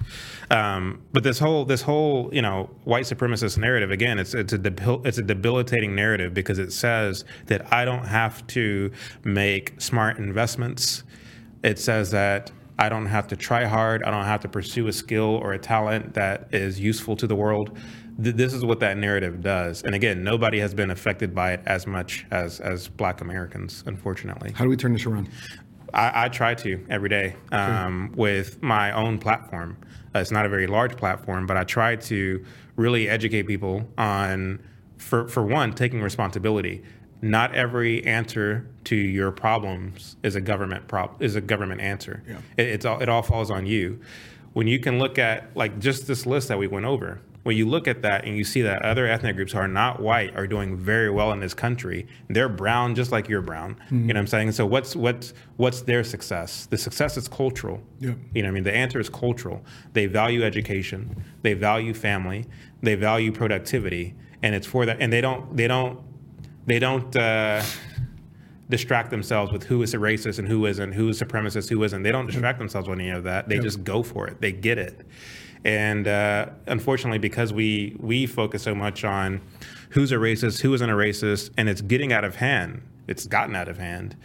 [0.52, 4.58] Um, but this whole this whole you know white supremacist narrative again, it's it's a
[4.60, 8.92] debil- it's a debilitating narrative because it says that I don't have to
[9.24, 11.04] make smart investments.
[11.64, 14.04] It says that I don't have to try hard.
[14.04, 17.36] I don't have to pursue a skill or a talent that is useful to the
[17.36, 17.78] world.
[18.24, 19.84] Th- This is what that narrative does.
[19.84, 24.52] And again, nobody has been affected by it as much as as Black Americans, unfortunately.
[24.52, 25.30] How do we turn this around?
[25.94, 29.78] I, I try to every day um, with my own platform.
[30.16, 32.46] Uh, it's not a very large platform, but I try to
[32.78, 34.60] really educate people on,
[34.98, 36.84] for, for one, taking responsibility.
[37.22, 42.24] Not every answer to your problems is a government prob- is a government answer.
[42.28, 42.38] Yeah.
[42.58, 44.00] It, it's all, it all falls on you.
[44.54, 47.68] When you can look at like just this list that we went over, when you
[47.68, 50.46] look at that and you see that other ethnic groups who are not white are
[50.46, 53.78] doing very well in this country, they're brown just like you're brown.
[53.90, 54.52] You know what I'm saying?
[54.52, 56.68] So what's what's what's their success?
[56.68, 57.82] The success is cultural.
[58.00, 58.18] Yep.
[58.34, 58.64] You know what I mean?
[58.64, 59.64] The answer is cultural.
[59.94, 62.46] They value education, they value family,
[62.82, 66.00] they value productivity, and it's for that and they don't they don't
[66.66, 67.64] they don't uh,
[68.70, 72.04] distract themselves with who is a racist and who isn't, who is supremacist, who isn't.
[72.04, 73.50] They don't distract themselves with any of that.
[73.50, 74.42] They just go for it.
[74.42, 75.06] They get it.
[75.64, 79.42] And uh, unfortunately, because we we focus so much on
[79.90, 82.82] who's a racist, who isn't a racist, and it's getting out of hand.
[83.08, 84.16] It's gotten out of hand.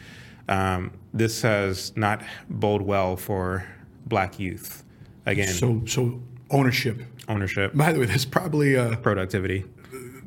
[0.49, 3.67] Um, this has not bode well for
[4.07, 4.85] black youth.
[5.27, 6.21] Again, So, so
[6.51, 7.03] ownership.
[7.29, 9.65] ownership, By the way, that's probably uh, productivity.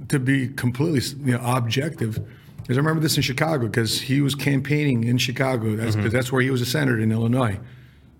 [0.09, 2.19] to be completely you know, objective.
[2.57, 5.75] Because I remember this in Chicago because he was campaigning in Chicago.
[5.77, 7.57] That's, 'cause that's where he was a senator in Illinois.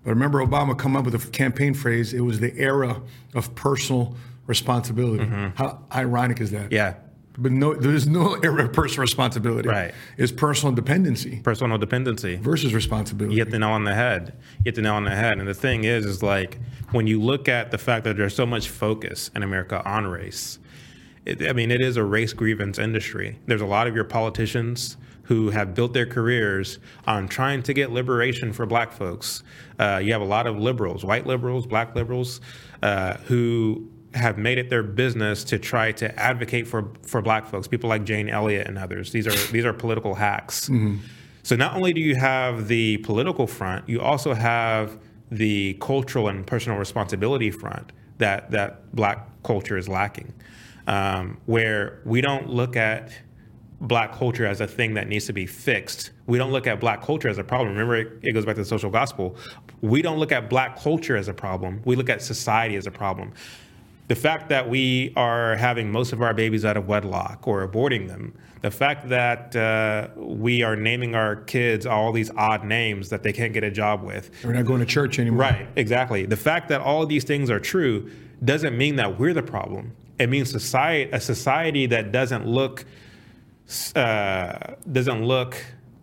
[0.02, 2.12] But I remember Obama come up with a campaign phrase.
[2.14, 3.00] It was the era
[3.34, 5.24] of personal responsibility.
[5.24, 5.56] Mm-hmm.
[5.56, 6.72] How ironic is that?
[6.72, 6.94] Yeah,
[7.38, 9.68] But no, there's no era of personal responsibility.
[9.68, 9.92] Right.
[10.16, 12.36] It's personal dependency personal dependency.
[12.36, 13.36] versus responsibility.
[13.36, 14.34] You hit the nail on the head.
[14.58, 15.38] You hit the nail on the head.
[15.38, 16.58] And the thing is, is like
[16.92, 20.58] when you look at the fact that there's so much focus in America on race,
[21.26, 23.38] it, I mean, it is a race grievance industry.
[23.46, 24.96] There's a lot of your politicians
[25.30, 29.44] who have built their careers on trying to get liberation for black folks.
[29.78, 32.40] Uh, you have a lot of liberals, white liberals, black liberals,
[32.82, 37.68] uh, who have made it their business to try to advocate for, for black folks,
[37.68, 39.12] people like Jane Elliott and others.
[39.12, 40.68] These are these are political hacks.
[41.44, 44.98] So not only do you have the political front, you also have
[45.30, 50.34] the cultural and personal responsibility front that that black culture is lacking,
[50.88, 53.12] um, where we don't look at
[53.80, 56.10] black culture as a thing that needs to be fixed.
[56.26, 57.70] We don't look at black culture as a problem.
[57.70, 59.36] Remember, it, it goes back to the social gospel.
[59.80, 61.80] We don't look at black culture as a problem.
[61.84, 63.32] We look at society as a problem.
[64.08, 68.08] The fact that we are having most of our babies out of wedlock or aborting
[68.08, 73.22] them, the fact that uh, we are naming our kids all these odd names that
[73.22, 75.40] they can't get a job with, We're not going to church anymore.
[75.40, 76.26] Right, exactly.
[76.26, 78.10] The fact that all of these things are true
[78.44, 79.92] doesn't mean that we're the problem.
[80.18, 82.84] It means society, a society that doesn't look
[83.96, 85.56] uh, doesn't look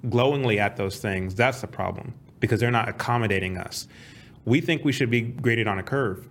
[0.09, 1.35] glowingly at those things.
[1.35, 3.87] That's the problem because they're not accommodating us.
[4.45, 6.27] We think we should be graded on a curve.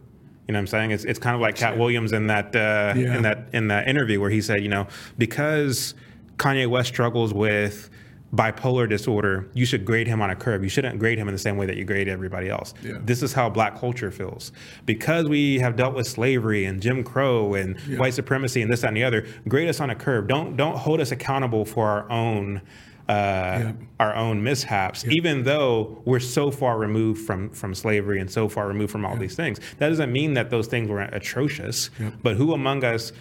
[0.46, 0.90] You know what I'm saying?
[0.92, 3.16] It's, it's kind of like Katt Williams in that uh, Yeah.
[3.16, 4.86] in that in that interview where he said, you know,
[5.18, 5.94] because
[6.36, 7.90] Kanye West struggles with
[8.34, 10.62] bipolar disorder, you should grade him on a curve.
[10.62, 12.74] You shouldn't grade him in the same way that you grade everybody else.
[12.82, 12.98] Yeah.
[13.00, 14.52] This is how black culture feels.
[14.84, 18.88] Because we have dealt with slavery and Jim Crow and white supremacy and this, that,
[18.88, 20.26] and the other, grade us on a curve.
[20.26, 22.62] Don't don't hold us accountable for our own
[23.08, 28.48] uh, our own mishaps, even though we're so far removed from from slavery and so
[28.48, 29.60] far removed from all these things.
[29.78, 31.90] That doesn't mean that those things were atrocious.
[32.22, 33.12] But who among us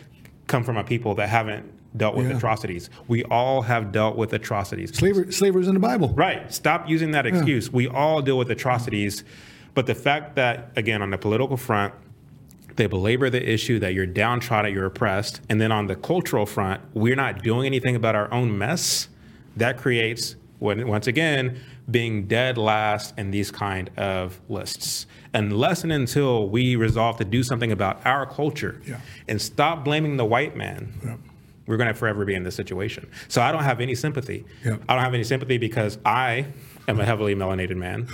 [0.48, 2.38] come from a people that haven't dealt with Yeah.
[2.38, 2.90] atrocities?
[3.08, 4.96] We all have dealt with atrocities.
[4.96, 6.14] Slavery, slavery is in the Bible.
[6.16, 6.52] Right.
[6.54, 7.72] Stop using that excuse.
[7.72, 9.24] We all deal with atrocities.
[9.74, 11.94] But the fact that, again, on the political front,
[12.78, 15.42] they belabor the issue that you're downtrodden, you're oppressed.
[15.50, 19.08] And then on the cultural front, we're not doing anything about our own mess.
[19.58, 21.58] That creates, when, once again,
[21.90, 25.06] being dead last in these kind of lists.
[25.34, 28.98] Unless and until we resolve to do something about our culture Yeah.
[29.28, 30.94] and stop blaming the white man,
[31.68, 33.10] we're going to forever be in this situation.
[33.28, 34.46] So I don't have any sympathy.
[34.88, 36.48] I don't have any sympathy because I
[36.88, 38.08] am a heavily melanated man.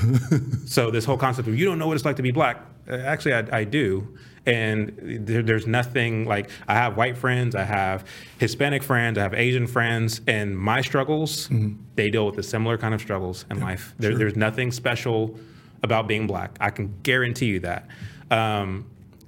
[0.65, 2.95] so this whole concept of you don't know what it's like to be black, uh,
[2.95, 4.07] actually, I, I do.
[4.45, 4.97] And
[5.27, 8.07] there, there's nothing like I have white friends, I have
[8.39, 11.47] Hispanic friends, I have Asian friends, and my struggles,
[11.95, 13.93] they deal with the similar kind of struggles in life.
[13.99, 15.37] There, There's nothing special
[15.83, 16.57] about being black.
[16.59, 17.87] I can guarantee you that.
[18.31, 18.87] Um,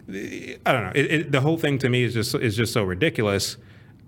[0.09, 0.91] I don't know.
[0.95, 3.57] It, it, the whole thing to me is just is just so ridiculous.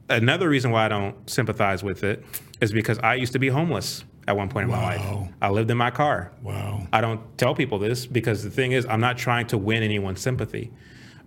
[0.09, 2.23] Another reason why I don't sympathize with it
[2.61, 5.29] is because I used to be homeless at one point in my life.
[5.41, 6.31] I lived in my car.
[6.41, 6.87] Wow.
[6.91, 10.21] I don't tell people this because the thing is, I'm not trying to win anyone's
[10.21, 10.71] sympathy.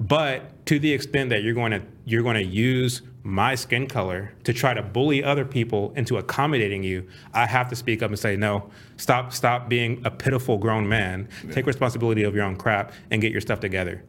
[0.01, 4.33] But to the extent that you're going to you're going to use my skin color
[4.45, 8.19] to try to bully other people into accommodating you, I have to speak up and
[8.19, 8.71] say no.
[8.97, 11.29] Stop stop being a pitiful grown man.
[11.51, 14.05] Take responsibility of your own crap and get your stuff together.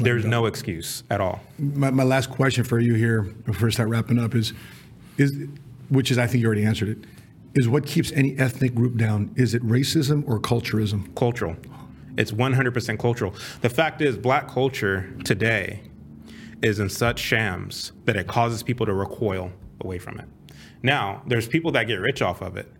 [0.00, 1.40] There's no excuse at all.
[1.58, 4.52] My, my last question for you here before I start wrapping up is,
[5.18, 5.32] is
[5.88, 6.98] which is I think you already answered it,
[7.54, 9.32] is what keeps any ethnic group down?
[9.36, 11.14] Is it racism or culturism?
[11.16, 11.56] cultural.
[12.16, 13.34] It's 100% cultural.
[13.62, 15.82] The fact is, black culture today
[16.62, 19.50] is in such shams that it causes people to recoil
[19.80, 20.26] away from it.
[20.82, 22.72] Now, there's people that get rich off of it.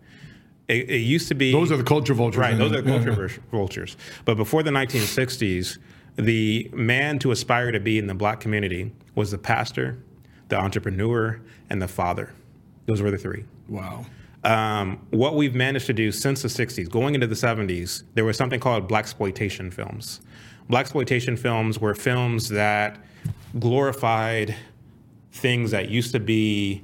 [0.67, 2.37] It, it used to be Those are the culture vultures.
[2.37, 3.37] Right, those are the culture yeah.
[3.51, 3.97] vultures.
[4.25, 5.77] But before the 1960s,
[6.17, 9.97] the man to aspire to be in the black community was the pastor,
[10.49, 11.39] the entrepreneur,
[11.69, 12.33] and the father.
[12.85, 14.05] Those were the three Wow.
[14.43, 18.35] um, what we've managed to do since the 60s, going into the 70s, there was
[18.37, 20.19] something called black exploitation films.
[20.69, 22.97] Black exploitation films were films that
[23.59, 24.55] glorified
[25.31, 26.83] things that used to be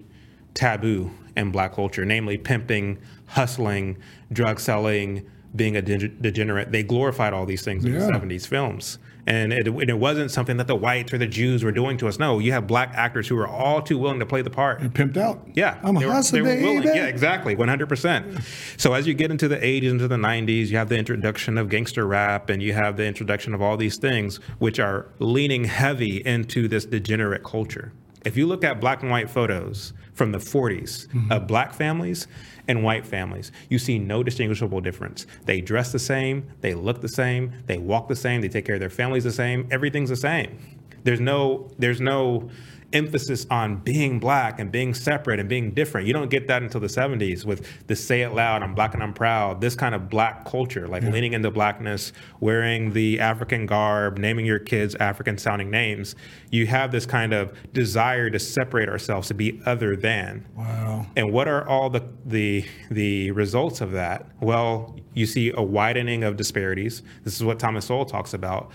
[0.53, 2.97] taboo in black culture, namely pimping,
[3.27, 3.97] hustling,
[4.31, 5.25] drug selling,
[5.55, 6.71] being a dege- degenerate.
[6.71, 7.99] They glorified all these things in Yeah.
[7.99, 8.99] the 70s films.
[9.27, 12.07] And it, and it wasn't something that the whites or the Jews were doing to
[12.07, 12.17] us.
[12.17, 14.79] No, you have black actors who are all too willing to play the part.
[14.93, 15.45] Pimped out.
[15.53, 16.83] Yeah, I'm a they were- hustler, they were willing.
[16.83, 18.39] Yeah, exactly, one hundred percent.
[18.77, 21.67] So as you get into the '80s, into the '90s, you have the introduction of
[21.67, 26.17] gangster rap, and you have the introduction of all these things, which are leaning heavy
[26.25, 27.91] into this degenerate culture.
[28.23, 32.27] If you look at black and white photos from the 40s of black families
[32.67, 35.25] and white families, you see no distinguishable difference.
[35.45, 38.75] They dress the same, they look the same, they walk the same, they take care
[38.75, 39.67] of their families the same.
[39.71, 40.59] Everything's the same.
[41.03, 42.49] There's no there's no
[42.93, 46.07] emphasis on being black and being separate and being different.
[46.07, 49.03] You don't get that until the 70s with the say it loud, I'm black and
[49.03, 54.17] I'm proud, this kind of black culture, like leaning into blackness, wearing the African garb,
[54.17, 56.15] naming your kids African sounding names.
[56.49, 60.45] You have this kind of desire to separate ourselves, to be other than.
[60.55, 61.07] Wow.
[61.15, 64.27] And what are all the, the the results of that?
[64.39, 67.03] Well, you see a widening of disparities.
[67.23, 68.71] This is what Thomas Sowell talks about.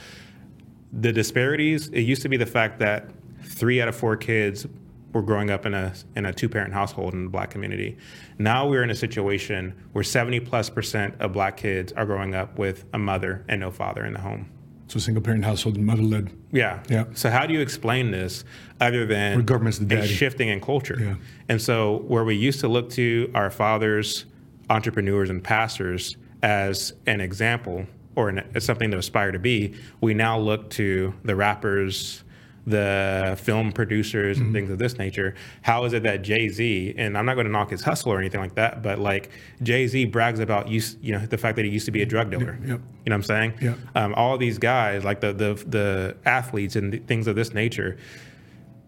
[0.92, 3.08] The disparities, it used to be the fact that
[3.44, 4.66] three out of four kids
[5.12, 7.98] were growing up in a in a two parent household in the black community.
[8.38, 12.58] Now we're in a situation where 70 plus percent of black kids are growing up
[12.58, 14.50] with a mother and no father in the home.
[14.88, 16.30] So single parent household, mother led.
[16.50, 16.82] Yeah.
[16.88, 17.04] Yeah.
[17.14, 18.44] So how do you explain this
[18.80, 20.08] other than Where government's the a daddy.
[20.08, 20.98] shifting in culture?
[21.00, 21.14] Yeah.
[21.48, 24.26] And so where we used to look to our fathers,
[24.68, 27.86] entrepreneurs, and pastors as an example
[28.16, 32.22] or an, as something to aspire to be, we now look to the rappers,
[32.66, 34.44] the film producers, Mm-hmm.
[34.46, 35.34] and things of this nature.
[35.62, 38.18] How is it that Jay Z, and I'm not going to knock his hustle or
[38.18, 39.30] anything like that, but like
[39.62, 42.06] Jay Z brags about use, you know, the fact that he used to be a
[42.06, 42.56] drug dealer.
[42.60, 42.68] Yep.
[42.68, 43.54] You know what I'm saying?
[43.60, 43.74] Yeah.
[43.96, 47.98] Um, all these guys, like the the the athletes and the things of this nature,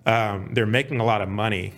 [0.07, 1.73] um, they're making a lot of money,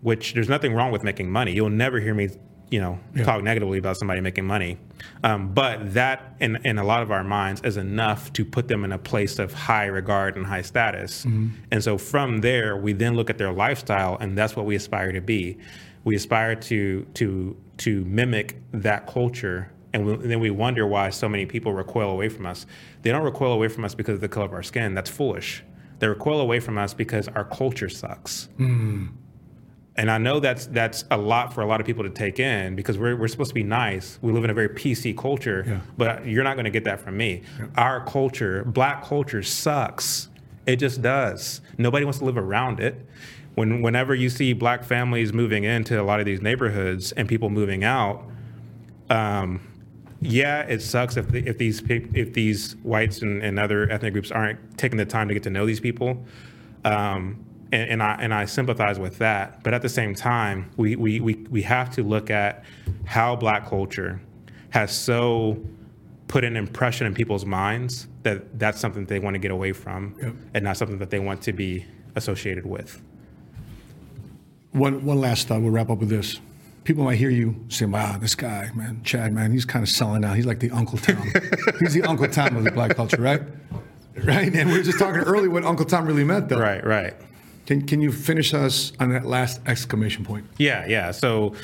[0.00, 1.52] which there's nothing wrong with making money.
[1.52, 2.30] You'll never hear me,
[2.70, 3.24] you know, Yeah.
[3.24, 4.78] talk negatively about somebody making money.
[5.22, 8.84] Um, but that, in in a lot of our minds, is enough to put them
[8.84, 11.24] in a place of high regard and high status.
[11.24, 15.12] And so from there, we then look at their lifestyle, and that's what we aspire
[15.12, 15.58] to be.
[16.04, 21.10] We aspire to to to mimic that culture and, we, and then we wonder why
[21.10, 22.66] so many people recoil away from us.
[23.02, 24.94] They don't recoil away from us because of the color of our skin.
[24.94, 25.62] That's foolish.
[26.00, 28.48] They recoil away from us because our culture sucks.
[29.96, 32.74] And I know that's that's a lot for a lot of people to take in
[32.74, 34.18] because we're, we're supposed to be nice.
[34.22, 35.80] We live in a very PC culture, Yeah.
[35.96, 37.42] but you're not going to get that from me.
[37.76, 40.28] Our culture, black culture, sucks.
[40.66, 41.60] It just does.
[41.78, 43.06] Nobody wants to live around it.
[43.54, 47.48] When whenever you see black families moving into a lot of these neighborhoods and people
[47.50, 48.24] moving out,
[49.10, 49.60] um,
[50.20, 54.32] yeah, it sucks if, the, if these if these whites and, and other ethnic groups
[54.32, 56.24] aren't taking the time to get to know these people,
[56.84, 59.62] um, and, and I and I sympathize with that.
[59.62, 62.64] But at the same time, we, we we we have to look at
[63.04, 64.20] how Black culture
[64.70, 65.58] has so
[66.28, 70.14] put an impression in people's minds that that's something they want to get away from,
[70.22, 70.34] Yep.
[70.54, 71.84] and not something that they want to be
[72.16, 73.00] associated with.
[74.72, 75.60] One one last thought.
[75.60, 76.40] We'll wrap up with this.
[76.84, 80.24] People might hear you say, "Wow, this guy, man, Chad, man, he's kind of selling
[80.24, 80.36] out.
[80.36, 81.30] He's like the Uncle Tom.
[81.80, 83.42] he's the Uncle Tom of the black culture, right?
[84.24, 86.58] Right." And we were just talking earlier what Uncle Tom really meant, though.
[86.58, 87.14] Right, right.
[87.66, 90.46] Can Can you finish us on that last exclamation point?
[90.58, 91.10] Yeah, yeah.
[91.10, 91.54] So,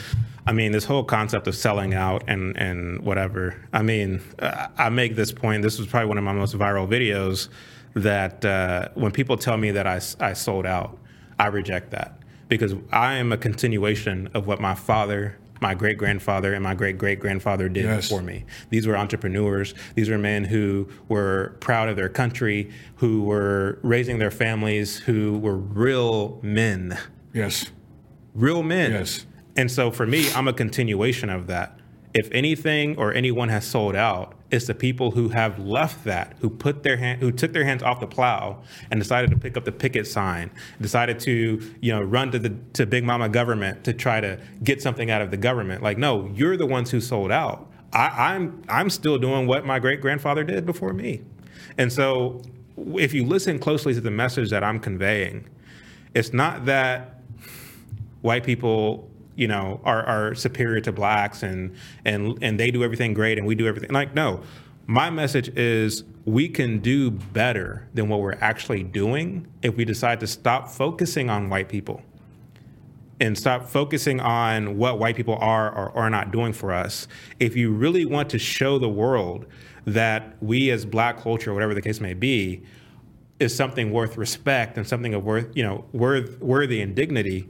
[0.47, 3.57] I mean, this whole concept of selling out and and whatever.
[3.73, 5.63] I mean, uh, I make this point.
[5.63, 7.49] This was probably one of my most viral videos.
[7.95, 10.97] That uh, when people tell me that I, I sold out,
[11.41, 15.37] I reject that because I am a continuation of what my father.
[15.61, 18.09] My great grandfather and my great great grandfather did Yes.
[18.09, 18.45] before me.
[18.71, 19.75] These were entrepreneurs.
[19.95, 25.39] These were men who were proud of their country, who were raising their families, who
[25.39, 26.97] were real men
[27.35, 27.71] Yes.
[28.35, 28.93] real men.
[28.93, 29.27] Yes.
[29.57, 31.79] And so for me, I'm a continuation of that.
[32.15, 36.51] If anything or anyone has sold out, it's the people who have left that, who
[36.51, 39.65] put their hand, who took their hands off the plow and decided to pick up
[39.65, 43.93] the picket sign, decided to you know run to the to big mama government to
[43.93, 45.83] try to get something out of the government.
[45.83, 47.71] Like, no, you're the ones who sold out.
[47.93, 51.23] I, I'm I'm still doing what my great grandfather did before me,
[51.79, 52.43] and so
[52.95, 55.49] if you listen closely to the message that I'm conveying,
[56.15, 57.21] it's not that
[58.23, 59.10] white people
[59.41, 61.75] you know are, are superior to blacks and
[62.05, 64.43] and and they do everything great and we do everything like no
[64.87, 70.21] my message is we can do better than what we're actually doing if we decide
[70.21, 72.03] to stop focusing on white people
[73.21, 77.07] and stop focusing on what white people are or are not doing for us.
[77.39, 79.47] If you really want to show the world
[79.85, 82.63] that we as black culture, whatever the case may be,
[83.39, 87.49] is something worth respect and something of worth, you know, worth worthy and dignity,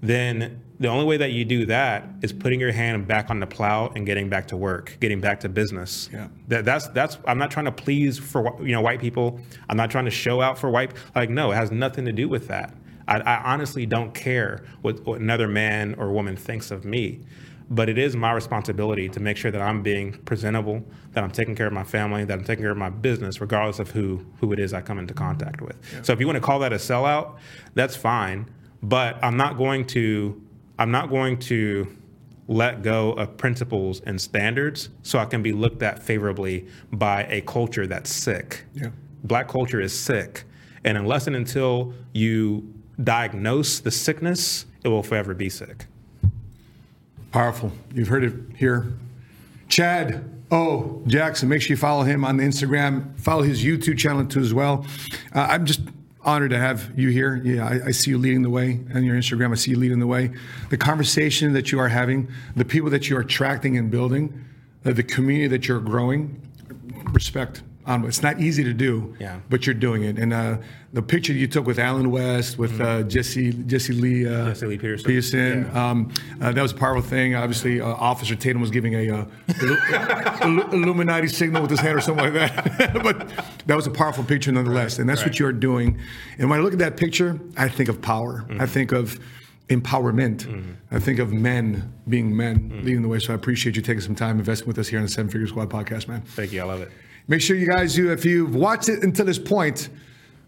[0.00, 3.46] then the only way that you do that is putting your hand back on the
[3.46, 6.08] plow and getting back to work, getting back to business.
[6.12, 6.28] Yeah.
[6.48, 7.18] That, that's that's.
[7.26, 9.40] I'm not trying to please for you know white people.
[9.68, 10.92] I'm not trying to show out for white.
[11.14, 12.74] Like no, it has nothing to do with that.
[13.08, 17.20] I, I honestly don't care what, what another man or woman thinks of me,
[17.70, 21.56] but it is my responsibility to make sure that I'm being presentable, that I'm taking
[21.56, 24.52] care of my family, that I'm taking care of my business, regardless of who who
[24.52, 25.76] it is I come into contact with.
[26.04, 27.38] So if you want to call that a sellout,
[27.74, 28.48] that's fine.
[28.80, 30.40] But I'm not going to
[30.78, 31.88] I'm not going to
[32.46, 37.42] let go of principles and standards so I can be looked at favorably by a
[37.42, 38.64] culture that's sick.
[38.74, 38.88] Yeah.
[39.24, 40.44] Black culture is sick.
[40.84, 42.72] And unless and until you
[43.02, 45.86] diagnose the sickness, it will forever be sick.
[47.32, 47.72] Powerful.
[47.92, 48.94] You've heard it here.
[49.68, 51.02] Chad O.
[51.06, 53.18] Jackson, make sure you follow him on the Instagram.
[53.20, 54.86] Follow his YouTube channel too as well.
[55.34, 55.80] Uh, I'm just
[56.28, 57.40] honored to have you here.
[57.42, 59.52] Yeah, I, I see you leading the way on your Instagram.
[59.52, 60.30] I see you leading the way.
[60.68, 64.44] The conversation that you are having, the people that you are attracting and building,
[64.84, 66.40] uh, the community that you're growing.
[67.12, 69.40] Respect Um, it's not easy to do, Yeah.
[69.48, 70.18] but you're doing it.
[70.18, 70.58] And uh,
[70.92, 74.48] the picture you took with Allen West, with uh, Jesse Jesse Lee, uh, Mm-hmm.
[74.50, 75.06] Jesse Lee Peterson.
[75.06, 75.90] Peterson Yeah.
[75.90, 77.34] um, uh, that was a powerful thing.
[77.34, 79.76] Obviously, uh, Officer Tatum was giving a uh, Illu-
[80.46, 82.92] Illu- Illuminati signal with his hand or something like that.
[83.02, 83.30] but
[83.66, 84.98] that was a powerful picture nonetheless.
[84.98, 85.98] and that's what you're doing.
[86.38, 88.44] And when I look at that picture, I think of power.
[88.60, 89.18] I think of
[89.70, 90.46] empowerment.
[90.90, 93.18] I think of men being men, leading the way.
[93.18, 95.46] So I appreciate you taking some time investing with us here on the Seven Figure
[95.46, 96.20] Squad podcast, man.
[96.22, 96.60] Thank you.
[96.60, 96.90] I love it.
[97.28, 99.90] Make sure you guys do, if you've watched it until this point,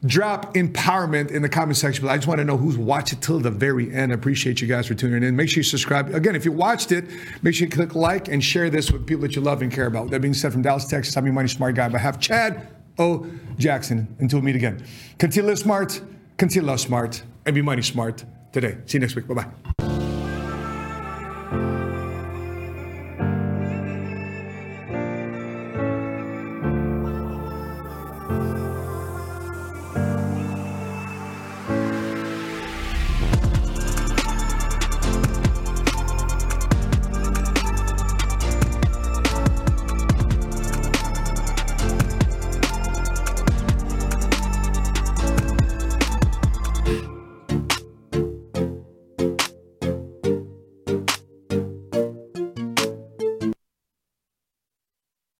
[0.07, 2.05] drop empowerment in the comment section.
[2.05, 4.13] But I just want to know who's watched it till the very end.
[4.13, 5.37] I appreciate you guys for tuning in.
[5.37, 6.15] Make sure you subscribe.
[6.15, 7.05] Again, if you watched it,
[7.43, 9.87] make sure you click like and share this with people that you love and care
[9.87, 10.11] about.
[10.11, 11.89] That being said, from Dallas, Texas, I'm your money smart guy.
[11.89, 12.67] But have Chad
[12.99, 13.27] O.
[13.59, 14.17] Jackson.
[14.19, 14.85] Until we meet again.
[15.19, 16.01] Continue to live smart,
[16.39, 18.79] continue to love smart, and be money smart today.
[18.87, 19.27] See you next week.
[19.29, 19.90] Bye bye.